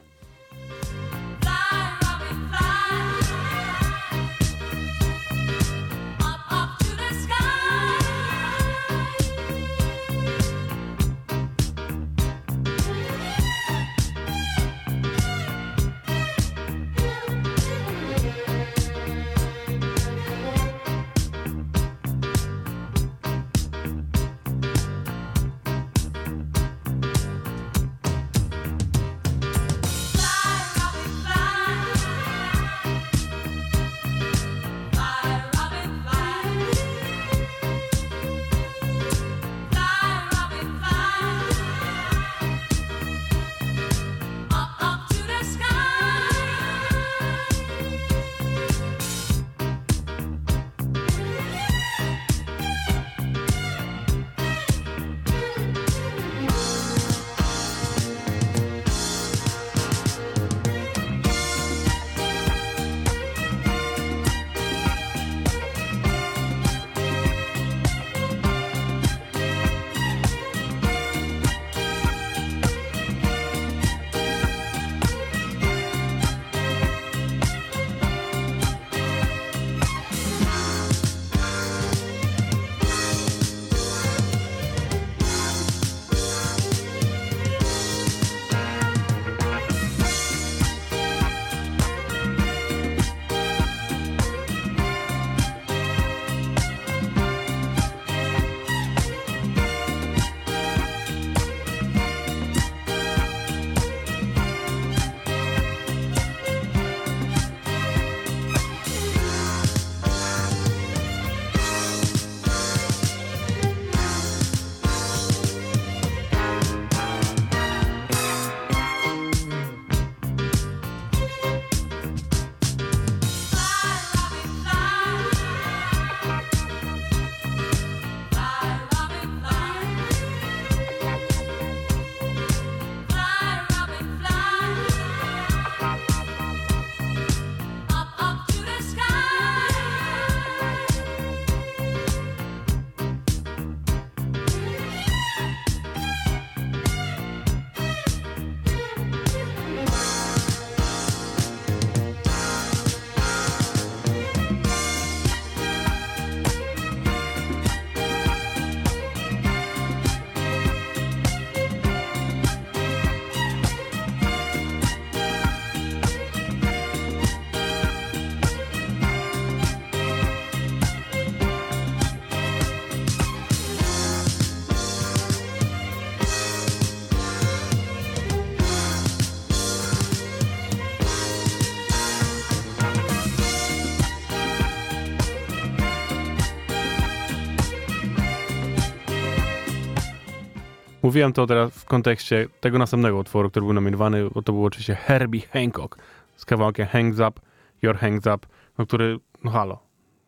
Mówiłem 191.12 191.34
to 191.34 191.48
teraz 191.48 191.72
w 191.72 191.86
kontekście 191.86 192.48
tego 192.60 192.78
następnego 192.78 193.18
utworu, 193.18 193.50
który 193.50 193.66
był 193.66 193.74
nominowany, 193.74 194.30
to 194.46 194.54
był 194.54 194.66
oczywiście 194.66 194.96
Herbie 194.96 195.42
Hancock 195.42 195.98
z 196.36 196.46
kawałkiem 196.46 196.88
Hangs 196.88 197.20
Up, 197.20 197.42
Your 197.82 197.98
Hangs 197.98 198.26
Up, 198.26 198.48
no 198.78 198.86
który, 198.86 199.20
no 199.44 199.52
halo, 199.52 199.80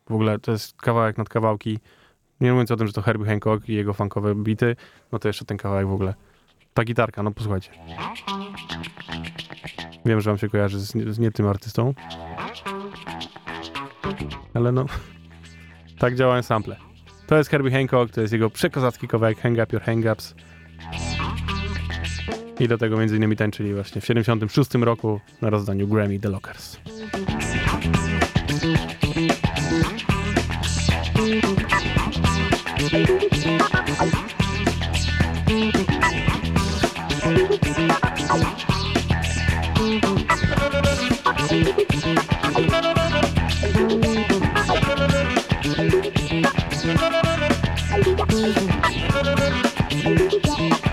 w 0.09 0.13
ogóle 0.13 0.39
to 0.39 0.51
jest 0.51 0.81
kawałek 0.81 1.17
nad 1.17 1.29
kawałki, 1.29 1.79
nie 2.41 2.51
mówiąc 2.51 2.71
o 2.71 2.75
tym, 2.75 2.87
że 2.87 2.93
to 2.93 3.01
Herbie 3.01 3.25
Hancock 3.25 3.69
i 3.69 3.73
jego 3.73 3.93
funkowe 3.93 4.35
bity, 4.35 4.75
no 5.11 5.19
to 5.19 5.29
jeszcze 5.29 5.45
ten 5.45 5.57
kawałek 5.57 5.87
w 5.87 5.93
ogóle. 5.93 6.13
Ta 6.73 6.83
gitarka, 6.83 7.23
no 7.23 7.31
posłuchajcie. 7.31 7.71
Wiem, 10.05 10.21
że 10.21 10.29
wam 10.29 10.37
się 10.37 10.49
kojarzy 10.49 10.79
z, 10.79 10.91
z 10.91 11.19
nie 11.19 11.31
tym 11.31 11.47
artystą, 11.47 11.93
ale 14.53 14.71
no, 14.71 14.85
tak 15.99 16.15
działają 16.15 16.43
sample. 16.43 16.75
To 17.27 17.37
jest 17.37 17.49
Herbie 17.49 17.71
Hancock, 17.71 18.13
to 18.13 18.21
jest 18.21 18.33
jego 18.33 18.49
przekozacki 18.49 19.07
kawałek 19.07 19.39
Hang 19.39 19.57
Up 19.57 19.67
Your 19.71 19.81
Hang 19.81 20.05
Ups. 20.13 20.35
I 22.59 22.67
do 22.67 22.77
tego 22.77 22.97
między 22.97 23.17
innymi 23.17 23.35
tańczyli 23.35 23.73
właśnie 23.73 24.01
w 24.01 24.05
76 24.05 24.73
roku 24.73 25.19
na 25.41 25.49
rozdaniu 25.49 25.87
Grammy 25.87 26.19
The 26.19 26.29
Lockers. 26.29 26.77
Thank 49.23 49.62
Thank 50.03 50.85
you. 50.85 50.92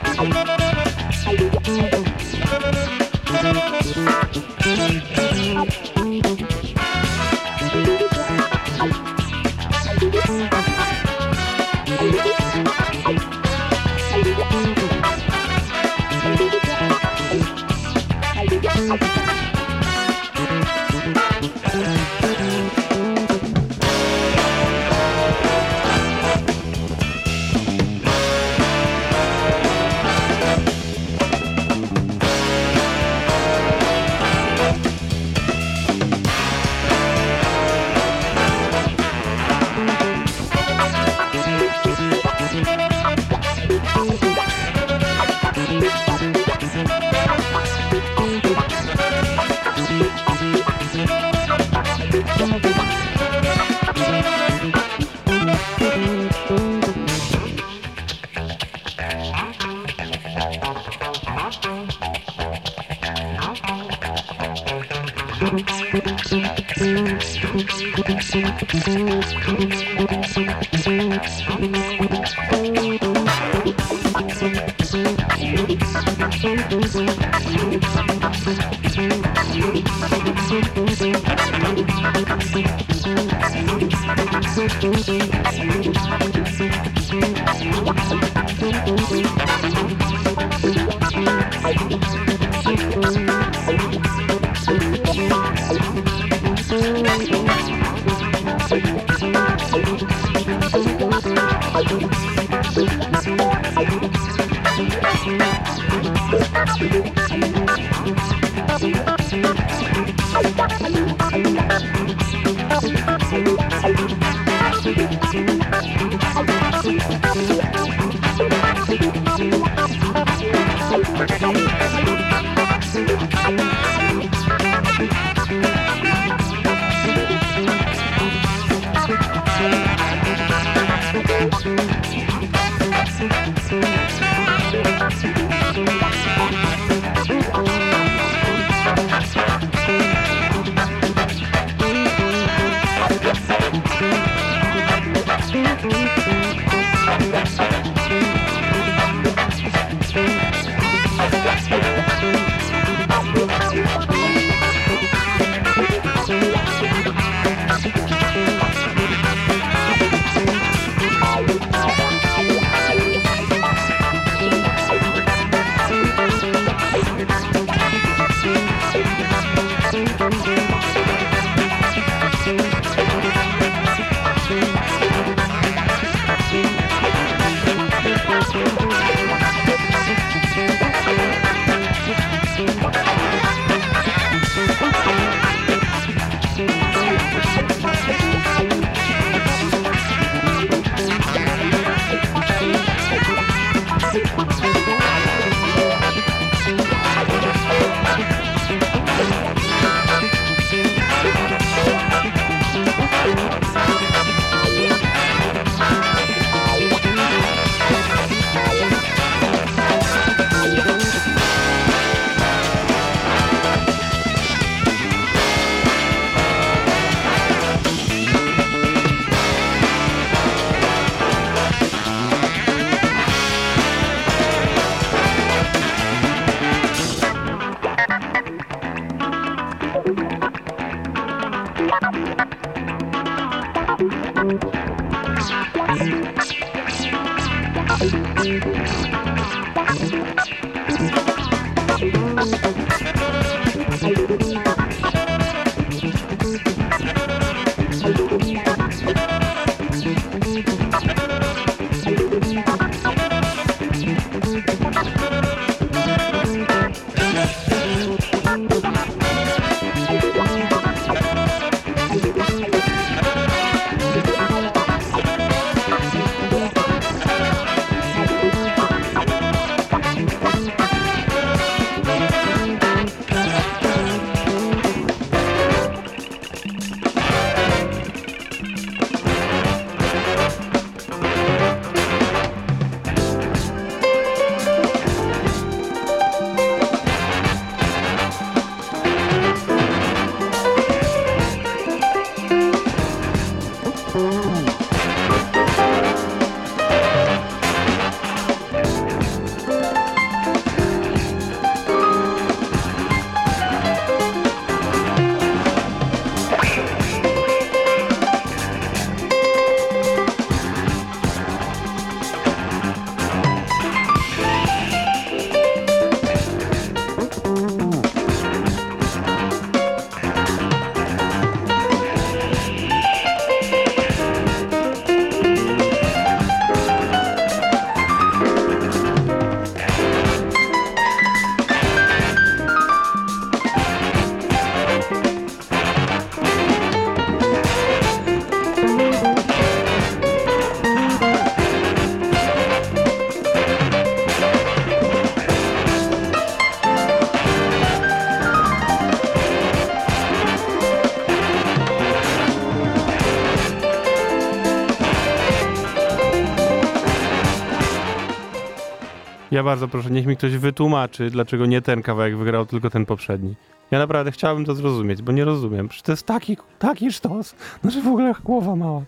Ja 359.61 359.65
bardzo 359.65 359.88
proszę, 359.88 360.11
niech 360.11 360.27
mi 360.27 360.37
ktoś 360.37 360.56
wytłumaczy, 360.56 361.31
dlaczego 361.31 361.67
nie 361.67 361.83
ten 361.83 362.02
kawałek 362.02 362.37
wygrał, 362.37 362.67
tylko 362.67 362.90
ten 362.90 363.06
poprzedni. 363.06 363.54
Ja 363.90 363.98
naprawdę 363.98 364.33
chciałbym 364.33 364.65
to 364.65 364.75
zrozumieć, 364.75 365.23
bo 365.23 365.33
nie 365.33 365.44
rozumiem. 365.44 365.88
Przecież 365.88 366.02
to 366.02 366.13
jest 366.13 366.27
taki, 366.27 366.56
taki 366.79 367.13
sztos. 367.13 367.54
Znaczy 367.83 368.02
w 368.02 368.06
ogóle 368.06 368.35
głowa 368.44 368.77
mała. 368.77 369.02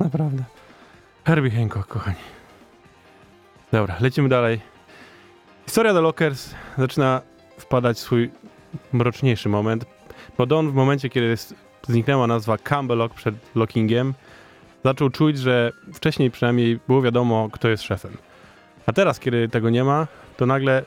Naprawdę. 0.00 0.44
Herbie 1.24 1.50
Hancock, 1.50 1.88
kochani. 1.88 2.16
Dobra, 3.72 3.96
lecimy 4.00 4.28
dalej. 4.28 4.60
Historia 5.66 5.92
The 5.92 6.00
Lockers 6.00 6.54
zaczyna 6.78 7.20
wpadać 7.58 7.96
w 7.96 8.00
swój 8.00 8.30
mroczniejszy 8.92 9.48
moment, 9.48 9.84
bo 10.38 10.46
Don 10.46 10.70
w 10.70 10.74
momencie, 10.74 11.08
kiedy 11.08 11.26
jest, 11.26 11.54
zniknęła 11.88 12.26
nazwa 12.26 12.58
Campbellock 12.58 13.14
przed 13.14 13.34
lockingiem, 13.54 14.14
zaczął 14.84 15.10
czuć, 15.10 15.38
że 15.38 15.72
wcześniej 15.94 16.30
przynajmniej 16.30 16.80
było 16.88 17.02
wiadomo, 17.02 17.48
kto 17.52 17.68
jest 17.68 17.82
szefem. 17.82 18.16
A 18.86 18.92
teraz, 18.92 19.20
kiedy 19.20 19.48
tego 19.48 19.70
nie 19.70 19.84
ma, 19.84 20.06
to 20.36 20.46
nagle 20.46 20.84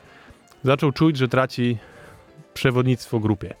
zaczął 0.62 0.92
czuć, 0.92 1.16
że 1.16 1.28
traci 1.28 1.78
przewodnictwo 2.54 3.20
grupie. 3.20 3.54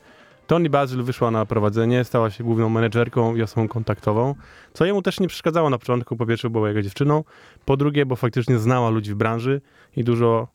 Tony 0.46 0.70
Basil 0.70 1.02
wyszła 1.02 1.30
na 1.30 1.46
prowadzenie, 1.46 2.04
stała 2.04 2.30
się 2.30 2.44
główną 2.44 2.68
menedżerką 2.68 3.36
i 3.36 3.42
osobą 3.42 3.68
kontaktową, 3.68 4.34
co 4.72 4.84
jemu 4.84 5.02
też 5.02 5.20
nie 5.20 5.28
przeszkadzało 5.28 5.70
na 5.70 5.78
początku, 5.78 6.16
po 6.16 6.26
pierwsze, 6.26 6.50
bo 6.50 6.52
była 6.52 6.68
jego 6.68 6.82
dziewczyną, 6.82 7.24
po 7.64 7.76
drugie, 7.76 8.06
bo 8.06 8.16
faktycznie 8.16 8.58
znała 8.58 8.90
ludzi 8.90 9.12
w 9.12 9.16
branży 9.16 9.60
i 9.96 10.04
dużo 10.04 10.48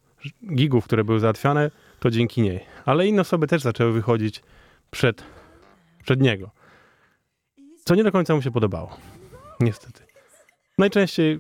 gigów, 0.55 0.85
które 0.85 1.03
były 1.03 1.19
załatwiane, 1.19 1.71
to 1.99 2.09
dzięki 2.09 2.41
niej. 2.41 2.59
Ale 2.85 3.07
inne 3.07 3.21
osoby 3.21 3.47
też 3.47 3.61
zaczęły 3.61 3.91
wychodzić 3.91 4.41
przed, 4.91 5.23
przed 6.03 6.21
niego. 6.21 6.51
Co 7.83 7.95
nie 7.95 8.03
do 8.03 8.11
końca 8.11 8.35
mu 8.35 8.41
się 8.41 8.51
podobało. 8.51 8.97
Niestety. 9.59 10.03
Najczęściej 10.77 11.39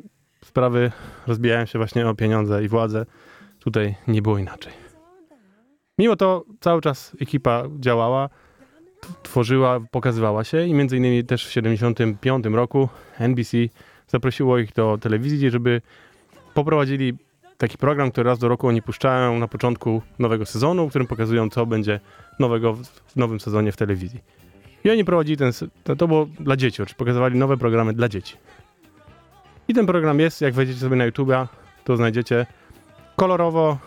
sprawy 0.51 0.91
rozbijają 1.27 1.65
się 1.65 1.79
właśnie 1.79 2.07
o 2.07 2.15
pieniądze 2.15 2.63
i 2.63 2.67
władzę. 2.67 3.05
Tutaj 3.59 3.95
nie 4.07 4.21
było 4.21 4.37
inaczej. 4.37 4.73
Mimo 5.97 6.15
to 6.15 6.45
cały 6.59 6.81
czas 6.81 7.15
ekipa 7.21 7.63
działała, 7.79 8.29
tworzyła, 9.23 9.79
pokazywała 9.91 10.43
się 10.43 10.65
i 10.67 10.73
między 10.73 10.97
innymi 10.97 11.23
też 11.23 11.45
w 11.47 11.51
75 11.51 12.45
roku 12.45 12.89
NBC 13.19 13.57
zaprosiło 14.07 14.57
ich 14.57 14.73
do 14.73 14.97
telewizji, 14.97 15.49
żeby 15.49 15.81
poprowadzili 16.53 17.13
taki 17.57 17.77
program, 17.77 18.11
który 18.11 18.29
raz 18.29 18.39
do 18.39 18.47
roku 18.47 18.67
oni 18.67 18.81
puszczają 18.81 19.39
na 19.39 19.47
początku 19.47 20.01
nowego 20.19 20.45
sezonu, 20.45 20.87
w 20.87 20.89
którym 20.89 21.07
pokazują, 21.07 21.49
co 21.49 21.65
będzie 21.65 21.99
nowego 22.39 22.73
w 23.07 23.15
nowym 23.15 23.39
sezonie 23.39 23.71
w 23.71 23.77
telewizji. 23.77 24.19
I 24.83 24.89
oni 24.89 25.05
prowadzili 25.05 25.37
ten, 25.37 25.51
to, 25.97 26.07
było 26.07 26.25
dla 26.39 26.55
dzieci, 26.55 26.81
oczywiście 26.81 26.97
pokazywali 26.97 27.39
nowe 27.39 27.57
programy 27.57 27.93
dla 27.93 28.09
dzieci. 28.09 28.37
I 29.71 29.73
ten 29.73 29.85
program 29.85 30.19
jest, 30.19 30.41
jak 30.41 30.53
wejdziecie 30.53 30.79
sobie 30.79 30.95
na 30.95 31.09
YouTube'a, 31.09 31.47
to 31.83 31.97
znajdziecie 31.97 32.45
kolorowo, 33.15 33.77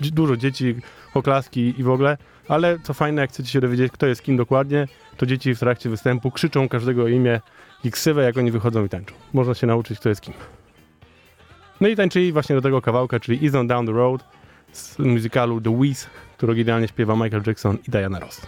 dużo 0.00 0.36
dzieci, 0.36 0.76
oklaski 1.14 1.74
i 1.78 1.82
w 1.82 1.90
ogóle, 1.90 2.18
ale 2.48 2.78
co 2.78 2.94
fajne, 2.94 3.22
jak 3.22 3.30
chcecie 3.30 3.50
się 3.50 3.60
dowiedzieć, 3.60 3.92
kto 3.92 4.06
jest 4.06 4.22
kim 4.22 4.36
dokładnie, 4.36 4.86
to 5.16 5.26
dzieci 5.26 5.54
w 5.54 5.58
trakcie 5.58 5.90
występu 5.90 6.30
krzyczą 6.30 6.68
każdego 6.68 7.08
imię 7.08 7.40
i 7.84 7.90
ksywę, 7.90 8.22
jak 8.22 8.36
oni 8.36 8.50
wychodzą 8.50 8.84
i 8.84 8.88
tańczą. 8.88 9.14
Można 9.32 9.54
się 9.54 9.66
nauczyć, 9.66 10.00
kto 10.00 10.08
jest 10.08 10.20
kim. 10.20 10.34
No 11.80 11.88
i 11.88 11.96
tańczyli 11.96 12.32
właśnie 12.32 12.56
do 12.56 12.62
tego 12.62 12.82
kawałka, 12.82 13.20
czyli 13.20 13.46
Ease 13.46 13.60
on 13.60 13.66
Down 13.66 13.86
the 13.86 13.92
Road 13.92 14.24
z 14.72 14.98
musicalu 14.98 15.60
The 15.60 15.80
Wiz, 15.80 16.06
który 16.36 16.52
oryginalnie 16.52 16.88
śpiewa 16.88 17.16
Michael 17.16 17.42
Jackson 17.46 17.78
i 17.88 17.90
Diana 17.90 18.18
Ross. 18.18 18.46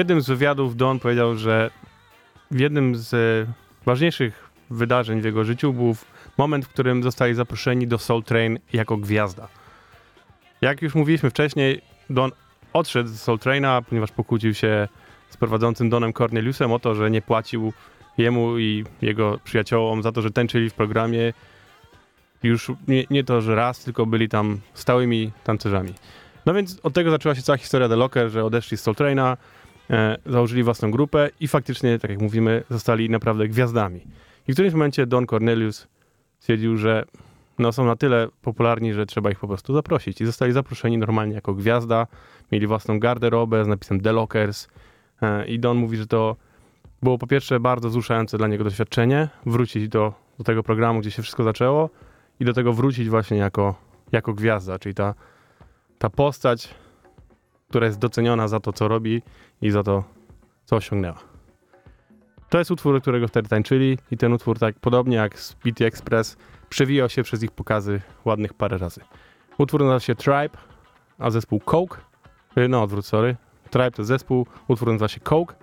Jednym 0.00 0.20
z 0.20 0.28
wywiadów 0.28 0.76
Don 0.76 0.98
powiedział, 0.98 1.36
że 1.36 1.70
jednym 2.50 2.96
z 2.96 3.14
e, 3.14 3.52
ważniejszych 3.86 4.50
wydarzeń 4.70 5.20
w 5.20 5.24
jego 5.24 5.44
życiu 5.44 5.72
był 5.72 5.96
moment, 6.38 6.64
w 6.64 6.68
którym 6.68 7.02
zostali 7.02 7.34
zaproszeni 7.34 7.86
do 7.86 7.98
Soul 7.98 8.22
Train 8.22 8.58
jako 8.72 8.96
gwiazda. 8.96 9.48
Jak 10.60 10.82
już 10.82 10.94
mówiliśmy 10.94 11.30
wcześniej, 11.30 11.80
Don 12.10 12.30
odszedł 12.72 13.08
z 13.08 13.20
Soul 13.20 13.38
Traina, 13.38 13.82
ponieważ 13.82 14.12
pokłócił 14.12 14.54
się 14.54 14.88
z 15.28 15.36
prowadzącym 15.36 15.90
Donem 15.90 16.12
Corneliusem 16.12 16.72
o 16.72 16.78
to, 16.78 16.94
że 16.94 17.10
nie 17.10 17.22
płacił 17.22 17.72
jemu 18.18 18.58
i 18.58 18.84
jego 19.02 19.38
przyjaciołom 19.44 20.02
za 20.02 20.12
to, 20.12 20.22
że 20.22 20.30
tańczyli 20.30 20.70
w 20.70 20.74
programie. 20.74 21.32
Już 22.42 22.72
nie, 22.88 23.04
nie 23.10 23.24
to, 23.24 23.40
że 23.40 23.54
raz, 23.54 23.84
tylko 23.84 24.06
byli 24.06 24.28
tam 24.28 24.60
stałymi 24.74 25.32
tancerzami. 25.44 25.94
No 26.46 26.54
więc 26.54 26.80
od 26.82 26.94
tego 26.94 27.10
zaczęła 27.10 27.34
się 27.34 27.42
cała 27.42 27.58
historia 27.58 27.88
The 27.88 27.96
Locker, 27.96 28.30
że 28.30 28.44
odeszli 28.44 28.76
z 28.76 28.80
Soul 28.80 28.94
Traina, 28.94 29.36
założyli 30.26 30.62
własną 30.62 30.90
grupę 30.90 31.30
i 31.40 31.48
faktycznie, 31.48 31.98
tak 31.98 32.10
jak 32.10 32.20
mówimy, 32.20 32.62
zostali 32.70 33.10
naprawdę 33.10 33.48
gwiazdami. 33.48 34.00
I 34.48 34.52
w 34.52 34.54
którymś 34.54 34.74
momencie 34.74 35.06
Don 35.06 35.26
Cornelius 35.26 35.86
stwierdził, 36.38 36.76
że 36.76 37.04
no, 37.58 37.72
są 37.72 37.84
na 37.84 37.96
tyle 37.96 38.28
popularni, 38.42 38.94
że 38.94 39.06
trzeba 39.06 39.30
ich 39.30 39.38
po 39.38 39.48
prostu 39.48 39.74
zaprosić. 39.74 40.20
I 40.20 40.26
zostali 40.26 40.52
zaproszeni 40.52 40.98
normalnie 40.98 41.34
jako 41.34 41.54
gwiazda, 41.54 42.06
mieli 42.52 42.66
własną 42.66 42.98
garderobę 42.98 43.64
z 43.64 43.68
napisem 43.68 44.00
The 44.00 44.12
Lockers. 44.12 44.68
E, 45.22 45.46
I 45.46 45.58
Don 45.58 45.76
mówi, 45.76 45.96
że 45.96 46.06
to 46.06 46.36
było 47.02 47.18
po 47.18 47.26
pierwsze 47.26 47.60
bardzo 47.60 47.88
wzruszające 47.88 48.38
dla 48.38 48.48
niego 48.48 48.64
doświadczenie, 48.64 49.28
wrócić 49.46 49.88
do, 49.88 50.14
do 50.38 50.44
tego 50.44 50.62
programu, 50.62 51.00
gdzie 51.00 51.10
się 51.10 51.22
wszystko 51.22 51.44
zaczęło 51.44 51.90
i 52.40 52.44
do 52.44 52.52
tego 52.52 52.72
wrócić 52.72 53.08
właśnie 53.08 53.36
jako, 53.36 53.74
jako 54.12 54.34
gwiazda, 54.34 54.78
czyli 54.78 54.94
ta, 54.94 55.14
ta 55.98 56.10
postać, 56.10 56.74
która 57.70 57.86
jest 57.86 57.98
doceniona 57.98 58.48
za 58.48 58.60
to, 58.60 58.72
co 58.72 58.88
robi 58.88 59.22
i 59.62 59.70
za 59.70 59.82
to, 59.82 60.04
co 60.64 60.76
osiągnęła. 60.76 61.18
To 62.48 62.58
jest 62.58 62.70
utwór, 62.70 63.00
którego 63.00 63.28
wtedy 63.28 63.48
tańczyli 63.48 63.98
i 64.10 64.16
ten 64.16 64.32
utwór, 64.32 64.58
tak 64.58 64.78
podobnie 64.78 65.16
jak 65.16 65.38
z 65.40 65.56
Express, 65.80 66.36
przewijał 66.68 67.08
się 67.08 67.22
przez 67.22 67.42
ich 67.42 67.50
pokazy 67.50 68.00
ładnych 68.24 68.54
parę 68.54 68.78
razy. 68.78 69.00
Utwór 69.58 69.80
nazywa 69.80 70.00
się 70.00 70.14
Tribe, 70.14 70.58
a 71.18 71.30
zespół 71.30 71.60
Coke, 71.60 71.98
y, 72.58 72.68
no 72.68 72.82
odwrót, 72.82 73.06
sorry. 73.06 73.36
Tribe 73.70 73.90
to 73.90 74.04
zespół, 74.04 74.46
utwór 74.68 74.88
nazywa 74.88 75.08
się 75.08 75.20
Coke. 75.20 75.54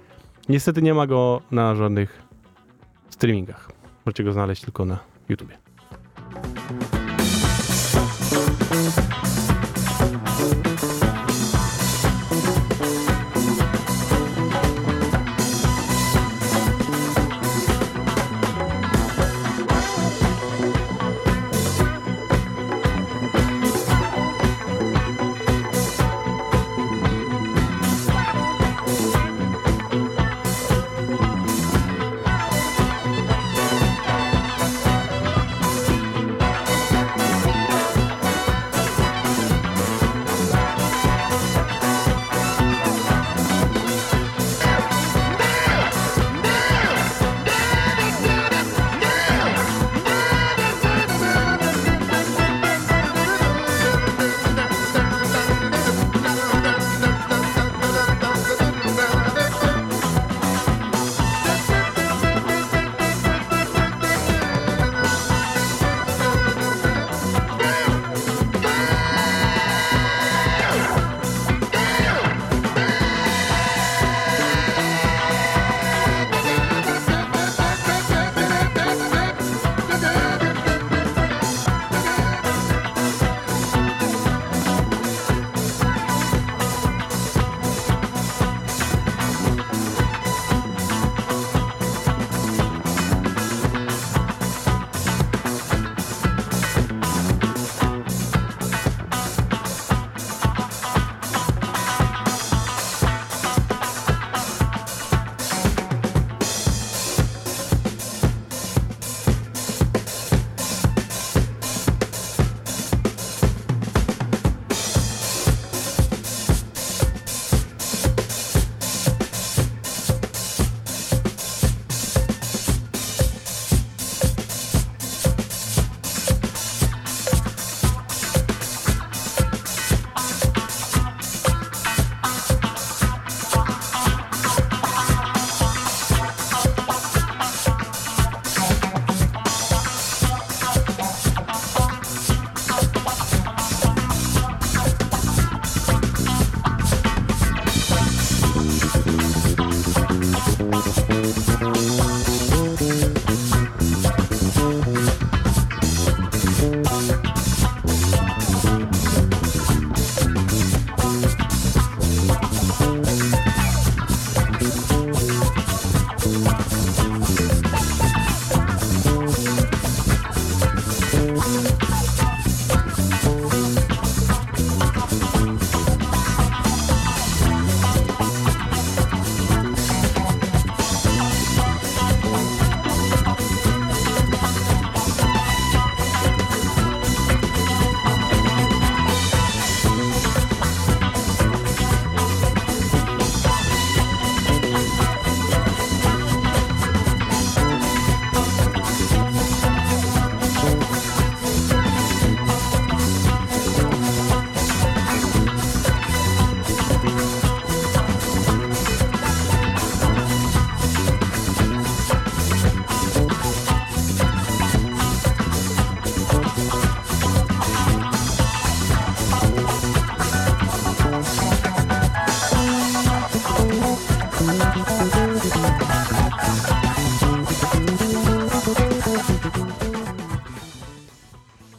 Niestety 0.50 0.82
nie 0.82 0.94
ma 0.94 1.08
go 1.08 1.42
na 1.52 1.76
żadnych 1.76 2.22
streamingach. 3.10 3.72
Możecie 4.06 4.24
go 4.24 4.34
znaleźć 4.34 4.62
tylko 4.62 4.86
na 4.86 5.00
YouTubie. 5.30 5.67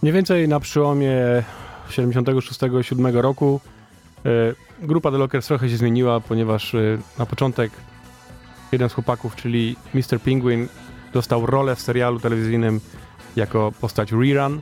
Mniej 0.09 0.14
więcej 0.14 0.48
na 0.48 0.61
przełomie 0.61 1.12
76 1.90 2.61
i 2.80 2.84
7 2.84 3.16
roku 3.16 3.61
e, 4.26 4.30
grupa 4.86 5.11
The 5.11 5.18
Lockers 5.18 5.46
trochę 5.46 5.68
się 5.68 5.76
zmieniła, 5.76 6.20
ponieważ 6.20 6.74
e, 6.74 6.78
na 7.18 7.26
początek 7.26 7.72
jeden 8.72 8.88
z 8.88 8.92
chłopaków, 8.92 9.36
czyli 9.36 9.76
Mr. 9.94 10.20
Penguin, 10.24 10.68
dostał 11.12 11.46
rolę 11.46 11.76
w 11.76 11.80
serialu 11.80 12.20
telewizyjnym 12.20 12.80
jako 13.36 13.72
postać 13.80 14.12
Rerun 14.12 14.61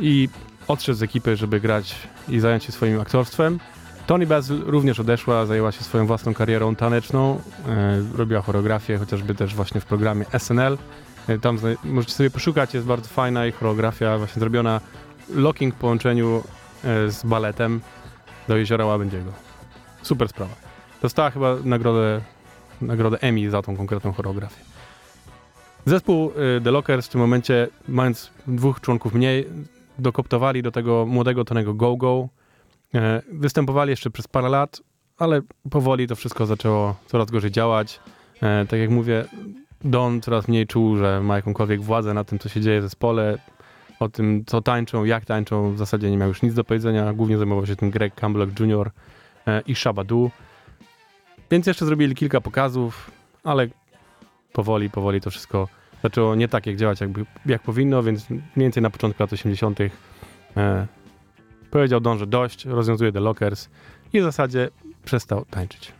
i 0.00 0.28
odszedł 0.68 0.98
z 0.98 1.02
ekipy, 1.02 1.36
żeby 1.36 1.60
grać 1.60 1.94
i 2.28 2.40
zająć 2.40 2.64
się 2.64 2.72
swoim 2.72 3.00
aktorstwem. 3.00 3.58
Tony 4.06 4.26
Basil 4.26 4.62
również 4.66 5.00
odeszła, 5.00 5.46
zajęła 5.46 5.72
się 5.72 5.84
swoją 5.84 6.06
własną 6.06 6.34
karierą 6.34 6.76
taneczną, 6.76 7.40
e, 7.68 8.02
robiła 8.16 8.40
choreografię, 8.40 8.98
chociażby 8.98 9.34
też 9.34 9.54
właśnie 9.54 9.80
w 9.80 9.84
programie 9.84 10.24
SNL. 10.38 10.78
E, 11.28 11.38
Tam 11.38 11.58
możecie 11.84 12.14
sobie 12.14 12.30
poszukać, 12.30 12.74
jest 12.74 12.86
bardzo 12.86 13.08
fajna 13.08 13.46
i 13.46 13.52
choreografia 13.52 14.18
właśnie 14.18 14.40
zrobiona 14.40 14.80
locking 15.28 15.74
w 15.74 15.78
połączeniu 15.78 16.42
e, 16.84 17.10
z 17.10 17.22
baletem 17.24 17.80
do 18.48 18.56
Jeziora 18.56 18.86
Łabędziego. 18.86 19.32
Super 20.02 20.28
sprawa. 20.28 20.54
Dostała 21.02 21.30
chyba 21.30 21.56
nagrodę, 21.64 22.20
nagrodę 22.80 23.18
Emmy 23.20 23.50
za 23.50 23.62
tą 23.62 23.76
konkretną 23.76 24.12
choreografię. 24.12 24.60
Zespół 25.86 26.30
y, 26.58 26.60
The 26.60 26.70
Lockers 26.70 27.06
w 27.06 27.08
tym 27.10 27.20
momencie, 27.20 27.68
mając 27.88 28.30
dwóch 28.46 28.80
członków 28.80 29.14
mniej, 29.14 29.46
dokoptowali 29.98 30.62
do 30.62 30.70
tego 30.72 31.06
młodego 31.06 31.44
Tonego 31.44 31.74
Go-Go. 31.74 32.28
E, 32.94 33.22
Występowali 33.32 33.90
jeszcze 33.90 34.10
przez 34.10 34.28
parę 34.28 34.48
lat, 34.48 34.82
ale 35.18 35.40
powoli 35.70 36.06
to 36.06 36.16
wszystko 36.16 36.46
zaczęło 36.46 36.96
coraz 37.06 37.30
gorzej 37.30 37.50
działać. 37.50 38.00
E, 38.42 38.66
Tak 38.66 38.80
jak 38.80 38.90
mówię, 38.90 39.24
Don 39.86 40.20
coraz 40.20 40.48
mniej 40.48 40.66
czuł, 40.66 40.96
że 40.96 41.20
ma 41.20 41.36
jakąkolwiek 41.36 41.82
władzę 41.82 42.14
na 42.14 42.24
tym, 42.24 42.38
co 42.38 42.48
się 42.48 42.60
dzieje 42.60 42.80
w 42.80 42.82
zespole, 42.82 43.38
o 44.00 44.08
tym, 44.08 44.44
co 44.46 44.62
tańczą, 44.62 45.04
jak 45.04 45.24
tańczą. 45.24 45.72
W 45.72 45.78
zasadzie 45.78 46.10
nie 46.10 46.16
miał 46.16 46.28
już 46.28 46.42
nic 46.42 46.54
do 46.54 46.64
powiedzenia. 46.64 47.12
Głównie 47.12 47.38
zajmował 47.38 47.66
się 47.66 47.76
tym 47.76 47.90
Greg 47.90 48.14
Campbell 48.14 48.48
Jr. 48.60 48.90
e, 49.46 49.60
i 49.60 49.74
Shabadu. 49.74 50.30
Więc 51.50 51.66
jeszcze 51.66 51.86
zrobili 51.86 52.14
kilka 52.14 52.40
pokazów, 52.40 53.10
ale 53.44 53.68
powoli, 54.52 54.90
powoli 54.90 55.20
to 55.20 55.30
wszystko 55.30 55.68
zaczęło 56.02 56.34
nie 56.34 56.48
tak 56.48 56.66
jak 56.66 56.76
działać, 56.76 57.00
jakby, 57.00 57.26
jak 57.46 57.62
powinno, 57.62 58.02
więc 58.02 58.30
mniej 58.30 58.42
więcej 58.56 58.82
na 58.82 58.90
początku 58.90 59.22
lat 59.22 59.32
80. 59.32 59.78
E, 60.56 60.86
powiedział 61.70 62.00
Don, 62.00 62.18
że 62.18 62.26
dość, 62.26 62.64
rozwiązuje 62.64 63.12
The 63.12 63.20
Lockers 63.20 63.68
i 64.12 64.20
w 64.20 64.22
zasadzie 64.22 64.68
przestał 65.04 65.44
tańczyć. 65.44 65.95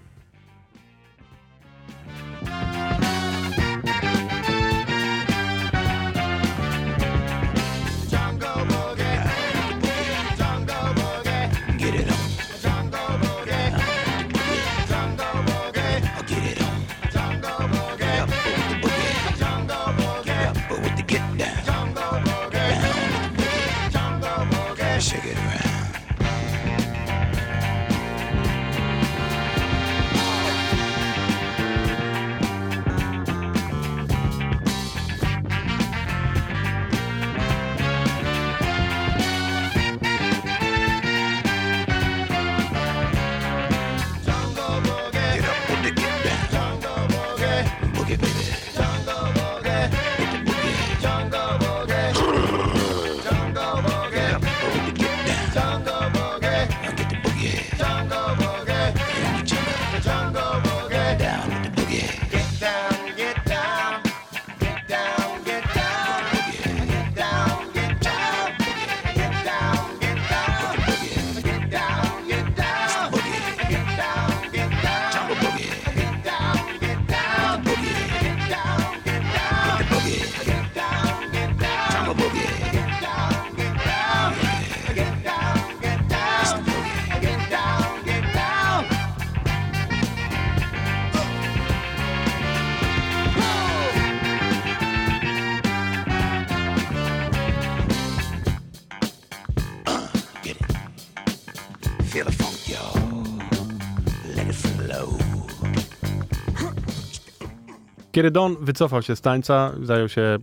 Kiedy 108.16 108.30
Don 108.30 108.56
wycofał 108.60 109.02
się 109.02 109.16
z 109.16 109.20
tańca, 109.20 109.72
zajął 109.82 110.08
się 110.08 110.38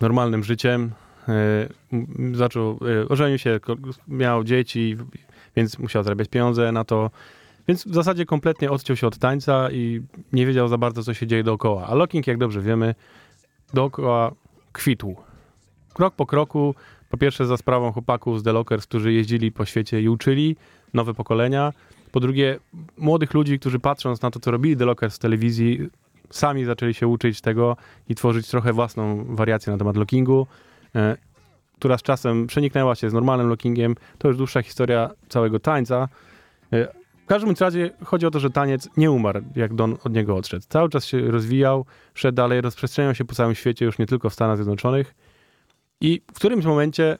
normalnym 0.00 0.44
życiem, 0.44 0.92
m- 1.92 2.34
zaczął, 2.36 2.78
e, 3.02 3.08
ożenił 3.08 3.38
się, 3.38 3.60
miał 4.08 4.44
dzieci, 4.44 4.96
więc 5.56 5.78
musiał 5.78 6.02
zarabiać 6.02 6.28
pieniądze 6.28 6.72
na 6.72 6.84
to. 6.84 7.10
Więc 7.68 7.88
w 7.88 7.94
zasadzie 7.94 8.26
kompletnie 8.26 8.70
odciął 8.70 8.96
się 8.96 9.06
od 9.06 9.18
tańca 9.18 9.70
i 9.70 10.02
nie 10.32 10.46
wiedział 10.46 10.68
za 10.68 10.78
bardzo, 10.78 11.02
co 11.02 11.14
się 11.14 11.26
dzieje 11.26 11.44
dookoła. 11.44 11.86
A 11.86 11.94
Locking, 11.94 12.26
jak 12.26 12.38
dobrze 12.38 12.60
wiemy, 12.60 12.94
dookoła 13.74 14.32
kwitł. 14.72 15.16
Krok 15.94 16.14
po 16.14 16.26
kroku, 16.26 16.74
po 17.10 17.16
pierwsze 17.16 17.46
za 17.46 17.56
sprawą 17.56 17.92
chłopaków 17.92 18.40
z 18.40 18.42
The 18.42 18.52
Lockers, 18.52 18.86
którzy 18.86 19.12
jeździli 19.12 19.52
po 19.52 19.64
świecie 19.64 20.02
i 20.02 20.08
uczyli 20.08 20.56
nowe 20.94 21.14
pokolenia. 21.14 21.72
Po 22.12 22.20
drugie, 22.20 22.58
młodych 22.98 23.34
ludzi, 23.34 23.58
którzy 23.58 23.78
patrząc 23.78 24.22
na 24.22 24.30
to, 24.30 24.40
co 24.40 24.50
robili 24.50 24.76
The 24.76 24.84
Lockers 24.84 25.16
w 25.16 25.18
telewizji, 25.18 25.88
sami 26.30 26.64
zaczęli 26.64 26.94
się 26.94 27.06
uczyć 27.08 27.40
tego 27.40 27.76
i 28.08 28.14
tworzyć 28.14 28.48
trochę 28.48 28.72
własną 28.72 29.24
wariację 29.36 29.72
na 29.72 29.78
temat 29.78 29.96
lockingu, 29.96 30.46
e, 30.94 31.16
która 31.78 31.98
z 31.98 32.02
czasem 32.02 32.46
przeniknęła 32.46 32.94
się 32.94 33.10
z 33.10 33.12
normalnym 33.12 33.48
lockingiem. 33.48 33.94
To 34.18 34.28
już 34.28 34.36
dłuższa 34.36 34.62
historia 34.62 35.10
całego 35.28 35.60
tańca. 35.60 36.08
E, 36.72 36.88
W 37.24 37.28
każdym 37.28 37.54
razie 37.60 37.90
chodzi 38.04 38.26
o 38.26 38.30
to, 38.30 38.40
że 38.40 38.50
taniec 38.50 38.88
nie 38.96 39.10
umarł, 39.10 39.42
jak 39.56 39.74
Don 39.74 39.96
od 40.04 40.12
niego 40.12 40.36
odszedł. 40.36 40.64
Cały 40.68 40.88
czas 40.88 41.04
się 41.04 41.20
rozwijał, 41.30 41.84
szedł 42.14 42.36
dalej, 42.36 42.60
rozprzestrzeniał 42.60 43.14
się 43.14 43.24
po 43.24 43.34
całym 43.34 43.54
świecie, 43.54 43.84
już 43.84 43.98
nie 43.98 44.06
tylko 44.06 44.30
w 44.30 44.34
Stanach 44.34 44.56
Zjednoczonych. 44.56 45.14
I 46.00 46.20
w 46.32 46.36
którymś 46.36 46.64
momencie 46.64 47.18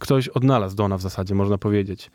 ktoś 0.00 0.28
odnalazł 0.28 0.76
Dona 0.76 0.96
w 0.96 1.00
zasadzie, 1.02 1.34
można 1.34 1.58
powiedzieć. 1.58 2.10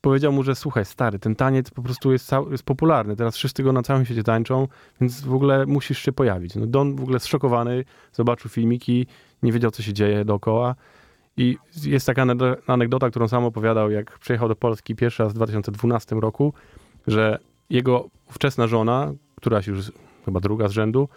Powiedział 0.00 0.32
mu, 0.32 0.42
że 0.42 0.54
słuchaj, 0.54 0.84
stary, 0.84 1.18
ten 1.18 1.36
taniec 1.36 1.70
po 1.70 1.82
prostu 1.82 2.12
jest, 2.12 2.30
jest 2.50 2.64
popularny, 2.64 3.16
teraz 3.16 3.36
wszyscy 3.36 3.62
go 3.62 3.72
na 3.72 3.82
całym 3.82 4.04
świecie 4.04 4.22
tańczą, 4.22 4.68
więc 5.00 5.20
w 5.20 5.34
ogóle 5.34 5.66
musisz 5.66 5.98
się 5.98 6.12
pojawić. 6.12 6.54
No 6.54 6.66
Don 6.66 6.96
w 6.96 7.02
ogóle 7.02 7.20
zszokowany, 7.20 7.84
zobaczył 8.12 8.50
filmiki, 8.50 9.06
nie 9.42 9.52
wiedział, 9.52 9.70
co 9.70 9.82
się 9.82 9.92
dzieje 9.92 10.24
dookoła. 10.24 10.74
I 11.36 11.56
jest 11.84 12.06
taka 12.06 12.22
ane- 12.22 12.56
anegdota, 12.66 13.10
którą 13.10 13.28
sam 13.28 13.44
opowiadał, 13.44 13.90
jak 13.90 14.18
przyjechał 14.18 14.48
do 14.48 14.56
Polski 14.56 14.94
pierwszy 14.96 15.22
raz 15.22 15.32
w 15.32 15.34
2012 15.34 16.16
roku, 16.20 16.52
że 17.06 17.38
jego 17.70 18.08
ówczesna 18.30 18.66
żona, 18.66 19.12
któraś 19.36 19.66
już 19.66 19.92
chyba 20.24 20.40
druga 20.40 20.68
z 20.68 20.72
rzędu, 20.72 21.08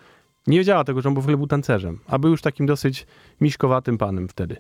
nie 0.48 0.58
wiedziała 0.58 0.84
tego, 0.84 1.02
że 1.02 1.10
on 1.10 1.16
w 1.16 1.18
ogóle 1.18 1.38
był 1.38 1.48
tancerzem, 1.48 2.00
a 2.08 2.20
był 2.20 2.32
już 2.32 2.42
takim 2.42 2.66
dosyć 2.66 3.08
miśkowatym 3.42 3.98
panem 3.98 4.28
wtedy. 4.28 4.58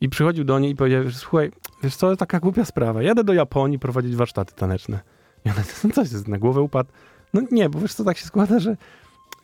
I 0.00 0.08
przychodził 0.08 0.44
do 0.44 0.58
niej 0.58 0.72
i 0.72 0.76
powiedział, 0.76 1.10
słuchaj, 1.10 1.50
wiesz 1.82 1.96
co, 1.96 2.16
taka 2.16 2.40
głupia 2.40 2.64
sprawa, 2.64 3.02
jadę 3.02 3.24
do 3.24 3.32
Japonii 3.32 3.78
prowadzić 3.78 4.16
warsztaty 4.16 4.54
taneczne. 4.54 5.00
I 5.44 5.50
ona, 5.50 5.62
co 5.94 6.04
się 6.04 6.30
na 6.30 6.38
głowę 6.38 6.60
upadł? 6.60 6.90
No 7.34 7.42
nie, 7.50 7.68
bo 7.68 7.80
wiesz 7.80 7.94
co, 7.94 8.04
tak 8.04 8.18
się 8.18 8.26
składa, 8.26 8.58
że 8.58 8.76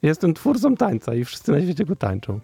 jestem 0.02 0.34
twórcą 0.34 0.76
tańca 0.76 1.14
i 1.14 1.24
wszyscy 1.24 1.52
na 1.52 1.60
świecie 1.60 1.84
go 1.84 1.96
tańczą. 1.96 2.40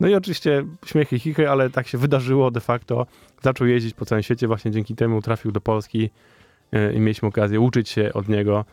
No 0.00 0.08
i 0.08 0.14
oczywiście 0.14 0.64
śmiechy, 0.86 1.18
chichy, 1.18 1.50
ale 1.50 1.70
tak 1.70 1.86
się 1.86 1.98
wydarzyło 1.98 2.50
de 2.50 2.60
facto. 2.60 3.06
Zaczął 3.42 3.66
jeździć 3.66 3.94
po 3.94 4.04
całym 4.04 4.22
świecie, 4.22 4.46
właśnie 4.46 4.70
dzięki 4.70 4.94
temu 4.94 5.22
trafił 5.22 5.52
do 5.52 5.60
Polski 5.60 6.10
yy, 6.72 6.92
i 6.92 7.00
mieliśmy 7.00 7.28
okazję 7.28 7.60
uczyć 7.60 7.88
się 7.88 8.12
od 8.12 8.28
niego. 8.28 8.64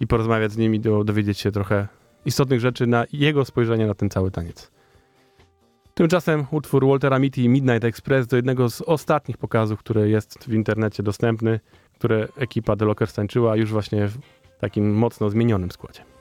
i 0.00 0.06
porozmawiać 0.06 0.52
z 0.52 0.56
nim 0.56 0.74
i 0.74 0.80
do, 0.80 1.04
dowiedzieć 1.04 1.38
się 1.38 1.52
trochę 1.52 1.88
istotnych 2.24 2.60
rzeczy 2.60 2.86
na 2.86 3.04
jego 3.12 3.44
spojrzenie 3.44 3.86
na 3.86 3.94
ten 3.94 4.10
cały 4.10 4.30
taniec. 4.30 4.71
Tymczasem 5.94 6.46
utwór 6.50 6.86
Waltera 6.86 7.18
Mitty 7.18 7.48
Midnight 7.48 7.84
Express 7.84 8.26
do 8.26 8.36
jednego 8.36 8.70
z 8.70 8.82
ostatnich 8.82 9.36
pokazów, 9.36 9.78
który 9.78 10.10
jest 10.10 10.44
w 10.44 10.54
internecie 10.54 11.02
dostępny, 11.02 11.60
które 11.94 12.28
ekipa 12.36 12.76
The 12.76 12.84
Lockers 12.84 13.14
tańczyła 13.14 13.56
już 13.56 13.72
właśnie 13.72 14.08
w 14.08 14.18
takim 14.60 14.94
mocno 14.94 15.30
zmienionym 15.30 15.70
składzie. 15.70 16.11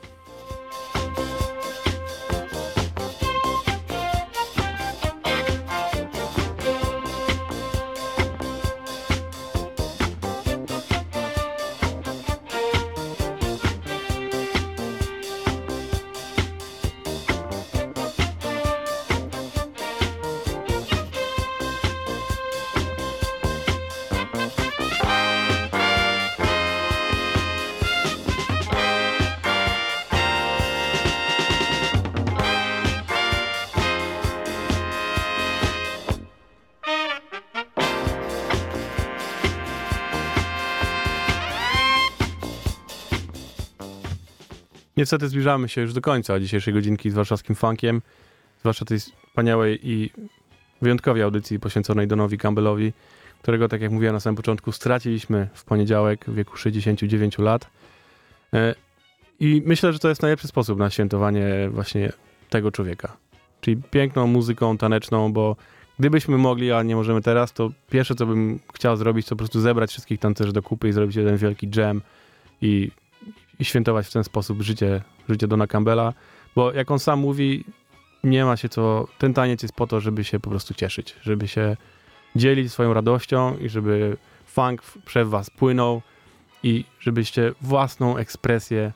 Niestety 45.01 45.29
zbliżamy 45.29 45.69
się 45.69 45.81
już 45.81 45.93
do 45.93 46.01
końca 46.01 46.39
dzisiejszej 46.39 46.73
godzinki 46.73 47.11
z 47.11 47.13
warszawskim 47.13 47.55
funkiem, 47.55 48.01
zwłaszcza 48.59 48.85
tej 48.85 48.99
wspaniałej 48.99 49.79
i 49.89 50.11
wyjątkowej 50.81 51.23
audycji 51.23 51.59
poświęconej 51.59 52.07
Donowi 52.07 52.37
Campbellowi, 52.37 52.93
którego, 53.41 53.67
tak 53.67 53.81
jak 53.81 53.91
mówiłem 53.91 54.15
na 54.15 54.19
samym 54.19 54.35
początku, 54.35 54.71
straciliśmy 54.71 55.47
w 55.53 55.63
poniedziałek 55.63 56.25
w 56.25 56.35
wieku 56.35 56.57
69 56.57 57.37
lat. 57.37 57.69
E, 58.53 58.75
I 59.39 59.61
myślę, 59.65 59.93
że 59.93 59.99
to 59.99 60.09
jest 60.09 60.21
najlepszy 60.21 60.47
sposób 60.47 60.79
na 60.79 60.89
świętowanie 60.89 61.69
właśnie 61.71 62.11
tego 62.49 62.71
człowieka. 62.71 63.17
Czyli 63.61 63.81
piękną 63.91 64.27
muzyką 64.27 64.77
taneczną, 64.77 65.33
bo 65.33 65.55
gdybyśmy 65.99 66.37
mogli, 66.37 66.71
a 66.71 66.83
nie 66.83 66.95
możemy 66.95 67.21
teraz, 67.21 67.53
to 67.53 67.71
pierwsze, 67.89 68.15
co 68.15 68.25
bym 68.25 68.59
chciał 68.73 68.97
zrobić, 68.97 69.25
to 69.25 69.29
po 69.29 69.37
prostu 69.37 69.59
zebrać 69.59 69.89
wszystkich 69.89 70.19
tancerzy 70.19 70.53
do 70.53 70.63
kupy 70.63 70.89
i 70.89 70.91
zrobić 70.91 71.15
jeden 71.15 71.37
wielki 71.37 71.69
jam 71.75 72.01
i, 72.61 72.91
i 73.61 73.65
świętować 73.65 74.07
w 74.07 74.11
ten 74.11 74.23
sposób 74.23 74.61
życie, 74.61 75.01
życie 75.29 75.47
Dona 75.47 75.67
Campbella, 75.67 76.13
bo 76.55 76.73
jak 76.73 76.91
on 76.91 76.99
sam 76.99 77.19
mówi, 77.19 77.65
nie 78.23 78.45
ma 78.45 78.57
się 78.57 78.69
co, 78.69 79.07
ten 79.17 79.33
taniec 79.33 79.61
jest 79.61 79.75
po 79.75 79.87
to, 79.87 79.99
żeby 79.99 80.23
się 80.23 80.39
po 80.39 80.49
prostu 80.49 80.73
cieszyć, 80.73 81.15
żeby 81.21 81.47
się 81.47 81.77
dzielić 82.35 82.71
swoją 82.71 82.93
radością 82.93 83.57
i 83.57 83.69
żeby 83.69 84.17
funk 84.45 84.81
przez 85.05 85.29
was 85.29 85.49
płynął 85.49 86.01
i 86.63 86.85
żebyście 86.99 87.51
własną 87.61 88.17
ekspresję 88.17 88.91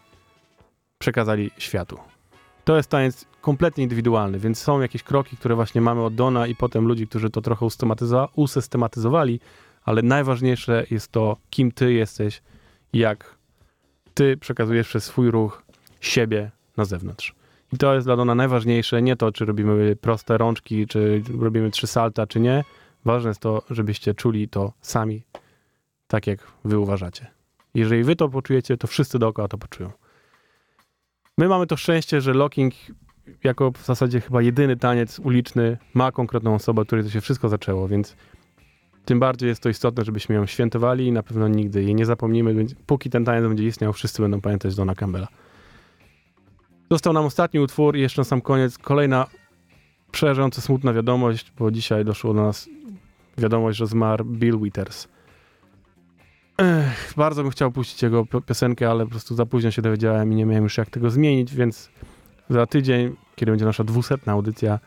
przekazali 0.97 1.51
światu. 1.57 1.97
To 2.63 2.77
jest 2.77 2.89
taniec 2.89 3.25
kompletnie 3.41 3.83
indywidualny, 3.83 4.39
więc 4.39 4.59
są 4.59 4.81
jakieś 4.81 5.03
kroki, 5.03 5.37
które 5.37 5.55
właśnie 5.55 5.81
mamy 5.81 6.03
od 6.03 6.15
Dona 6.15 6.47
i 6.47 6.55
potem 6.55 6.87
ludzi, 6.87 7.07
którzy 7.07 7.29
to 7.29 7.41
trochę 7.41 7.67
usystematyzowali, 8.35 9.39
ale 9.83 10.01
najważniejsze 10.01 10.85
jest 10.91 11.11
to, 11.11 11.37
kim 11.49 11.71
ty 11.71 11.93
jesteś 11.93 12.41
jak 12.93 13.34
ty 14.15 14.37
przekazujesz 14.37 14.87
przez 14.87 15.03
swój 15.03 15.31
ruch 15.31 15.63
siebie 16.01 16.51
na 16.77 16.85
zewnątrz. 16.85 17.35
I 17.73 17.77
to 17.77 17.95
jest 17.95 18.07
dla 18.07 18.15
Dona 18.15 18.35
najważniejsze, 18.35 19.01
nie 19.01 19.15
to, 19.15 19.31
czy 19.31 19.45
robimy 19.45 19.95
proste 19.95 20.37
rączki, 20.37 20.87
czy 20.87 21.23
robimy 21.39 21.71
trzy 21.71 21.87
salta, 21.87 22.27
czy 22.27 22.39
nie. 22.39 22.63
Ważne 23.05 23.29
jest 23.29 23.39
to, 23.39 23.61
żebyście 23.69 24.13
czuli 24.13 24.47
to 24.47 24.73
sami, 24.81 25.23
tak 26.07 26.27
jak 26.27 26.39
wy 26.65 26.79
uważacie. 26.79 27.27
Jeżeli 27.73 28.03
wy 28.03 28.15
to 28.15 28.29
poczujecie, 28.29 28.77
to 28.77 28.87
wszyscy 28.87 29.19
dookoła 29.19 29.47
to 29.47 29.57
poczują. 29.57 29.91
My 31.37 31.47
mamy 31.47 31.67
to 31.67 31.77
szczęście, 31.77 32.21
że 32.21 32.33
locking 32.33 32.73
jako 33.43 33.71
w 33.71 33.85
zasadzie 33.85 34.21
chyba 34.21 34.41
jedyny 34.41 34.77
taniec 34.77 35.19
uliczny 35.19 35.77
ma 35.93 36.11
konkretną 36.11 36.55
osobę, 36.55 36.85
której 36.85 37.03
to 37.03 37.11
się 37.11 37.21
wszystko 37.21 37.49
zaczęło, 37.49 37.87
więc 37.87 38.15
tym 39.05 39.19
bardziej 39.19 39.49
jest 39.49 39.63
to 39.63 39.69
istotne, 39.69 40.05
żebyśmy 40.05 40.35
ją 40.35 40.45
świętowali 40.45 41.07
i 41.07 41.11
na 41.11 41.23
pewno 41.23 41.47
nigdy 41.47 41.83
jej 41.83 41.95
nie 41.95 42.05
zapomnimy. 42.05 42.65
Póki 42.85 43.09
ten 43.09 43.25
taniec 43.25 43.47
będzie 43.47 43.67
istniał, 43.67 43.93
wszyscy 43.93 44.21
będą 44.21 44.41
pamiętać 44.41 44.75
Dona 44.75 44.95
Campbella. 44.95 45.27
Został 46.91 47.13
nam 47.13 47.25
ostatni 47.25 47.59
utwór 47.59 47.95
i 47.97 48.01
jeszcze 48.01 48.21
na 48.21 48.25
sam 48.25 48.41
koniec 48.41 48.77
kolejna 48.77 49.27
przerażająco 50.11 50.61
smutna 50.61 50.93
wiadomość, 50.93 51.53
bo 51.59 51.71
dzisiaj 51.71 52.05
doszło 52.05 52.33
do 52.33 52.43
nas 52.43 52.69
wiadomość, 53.37 53.77
że 53.77 53.87
zmarł 53.87 54.25
Bill 54.25 54.59
Withers. 54.59 55.07
Ech, 56.57 57.13
bardzo 57.17 57.43
bym 57.43 57.51
chciał 57.51 57.71
puścić 57.71 58.03
jego 58.03 58.25
pi- 58.25 58.41
piosenkę, 58.41 58.89
ale 58.89 59.03
po 59.05 59.11
prostu 59.11 59.35
za 59.35 59.45
późno 59.45 59.71
się 59.71 59.81
dowiedziałem 59.81 60.31
i 60.31 60.35
nie 60.35 60.45
miałem 60.45 60.63
już 60.63 60.77
jak 60.77 60.89
tego 60.89 61.09
zmienić, 61.09 61.55
więc 61.55 61.89
za 62.49 62.65
tydzień, 62.65 63.15
kiedy 63.35 63.51
będzie 63.51 63.65
nasza 63.65 63.83
dwusetna 63.83 64.33
audycja, 64.33 64.79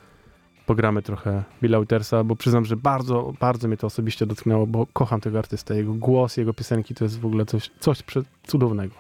pogramy 0.68 1.02
trochę 1.02 1.44
Billa 1.62 1.80
Withersa, 1.80 2.24
bo 2.24 2.36
przyznam, 2.36 2.64
że 2.64 2.76
bardzo, 2.76 3.32
bardzo 3.40 3.68
mnie 3.68 3.76
to 3.76 3.86
osobiście 3.86 4.26
dotknęło, 4.26 4.66
bo 4.66 4.86
kocham 4.92 5.20
tego 5.20 5.38
artystę. 5.38 5.76
Jego 5.76 5.94
głos, 5.94 6.36
jego 6.36 6.54
piosenki 6.54 6.94
to 6.94 7.04
jest 7.04 7.20
w 7.20 7.26
ogóle 7.26 7.46
coś, 7.46 7.70
coś 7.80 8.02
cudownego. 8.46 8.94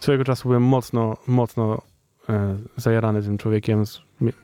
Swojego 0.00 0.24
czasu 0.24 0.48
byłem 0.48 0.62
mocno, 0.62 1.16
mocno 1.26 1.82
e, 2.28 2.56
zajarany 2.76 3.22
tym 3.22 3.38
człowiekiem. 3.38 3.84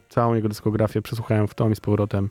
Całą 0.09 0.35
jego 0.35 0.49
dyskografię 0.49 1.03
przesłuchałem 1.03 1.49
w 1.49 1.55
tom 1.55 1.73
i 1.73 1.77
z 1.77 1.81
powrotem. 1.81 2.31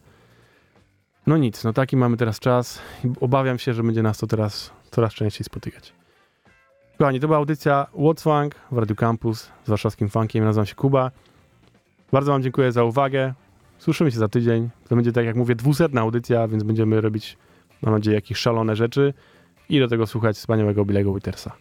No 1.27 1.37
nic, 1.37 1.63
no 1.63 1.73
taki 1.73 1.97
mamy 1.97 2.17
teraz 2.17 2.39
czas 2.39 2.79
obawiam 3.21 3.59
się, 3.59 3.73
że 3.73 3.83
będzie 3.83 4.03
nas 4.03 4.17
to 4.17 4.27
teraz 4.27 4.71
coraz 4.91 5.13
częściej 5.13 5.45
spotykać. 5.45 5.93
Kochani, 6.97 7.19
to 7.19 7.27
była 7.27 7.37
audycja 7.37 7.87
What's 7.93 8.21
Funk 8.21 8.55
w 8.71 8.77
Radio 8.77 8.95
Campus 8.95 9.51
z 9.63 9.69
warszawskim 9.69 10.09
funkiem. 10.09 10.43
Nazywam 10.43 10.65
się 10.65 10.75
Kuba. 10.75 11.11
Bardzo 12.11 12.31
wam 12.31 12.43
dziękuję 12.43 12.71
za 12.71 12.83
uwagę. 12.83 13.33
Słyszymy 13.77 14.11
się 14.11 14.17
za 14.17 14.27
tydzień. 14.27 14.69
To 14.89 14.95
będzie, 14.95 15.11
tak 15.11 15.25
jak 15.25 15.35
mówię, 15.35 15.55
dwusetna 15.55 16.01
audycja, 16.01 16.47
więc 16.47 16.63
będziemy 16.63 17.01
robić, 17.01 17.37
mam 17.81 17.93
nadzieję, 17.93 18.15
jakieś 18.15 18.37
szalone 18.37 18.75
rzeczy 18.75 19.13
i 19.69 19.79
do 19.79 19.87
tego 19.87 20.07
słuchać 20.07 20.35
wspaniałego 20.35 20.85
Billego 20.85 21.13
Withersa. 21.13 21.51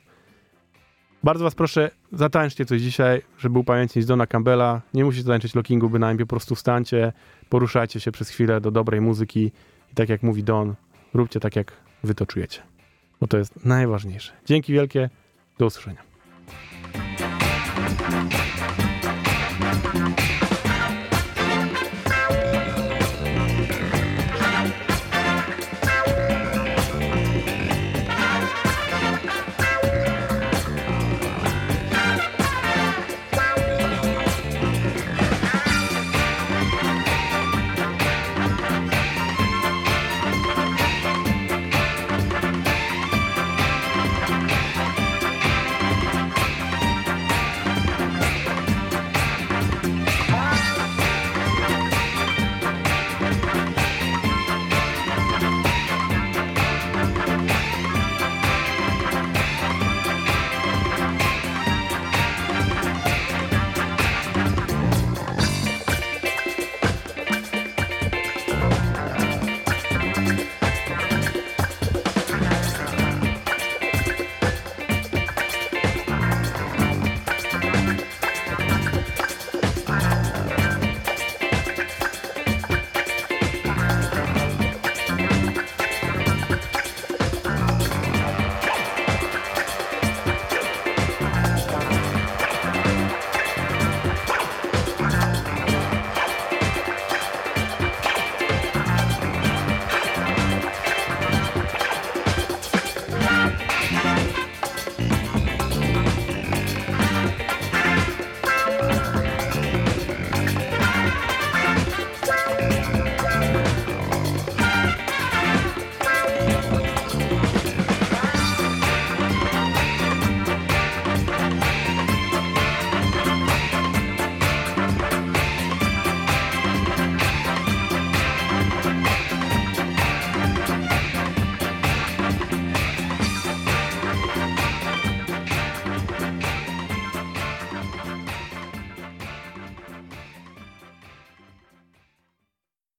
Bardzo 1.25 1.45
was 1.45 1.55
proszę, 1.55 1.91
zatańczcie 2.13 2.65
coś 2.65 2.81
dzisiaj, 2.81 3.23
żeby 3.39 3.59
upamiętnić 3.59 4.07
Dona 4.07 4.27
Campbella. 4.27 4.83
Nie 4.95 5.05
musicie 5.05 5.29
tańczyć 5.29 5.55
lockingu 5.55 5.91
bynajmniej, 5.91 6.27
po 6.27 6.31
prostu 6.31 6.55
wstańcie, 6.55 7.13
poruszajcie 7.49 8.01
się 8.01 8.13
przez 8.13 8.29
chwilę 8.29 8.61
do 8.61 8.71
dobrej 8.71 9.01
muzyki 9.01 9.53
i 9.93 9.95
tak 9.95 10.09
jak 10.09 10.23
mówi 10.23 10.45
Don, 10.45 10.75
róbcie 11.15 11.41
tak, 11.41 11.57
jak 11.57 11.73
wy 12.05 12.15
to 12.15 12.27
czujecie. 12.27 12.63
Bo 13.21 13.27
to 13.27 13.39
jest 13.39 13.65
najważniejsze. 13.65 14.33
Dzięki 14.45 14.73
wielkie, 14.73 15.11
do 15.59 15.67
usłyszenia. 15.67 16.03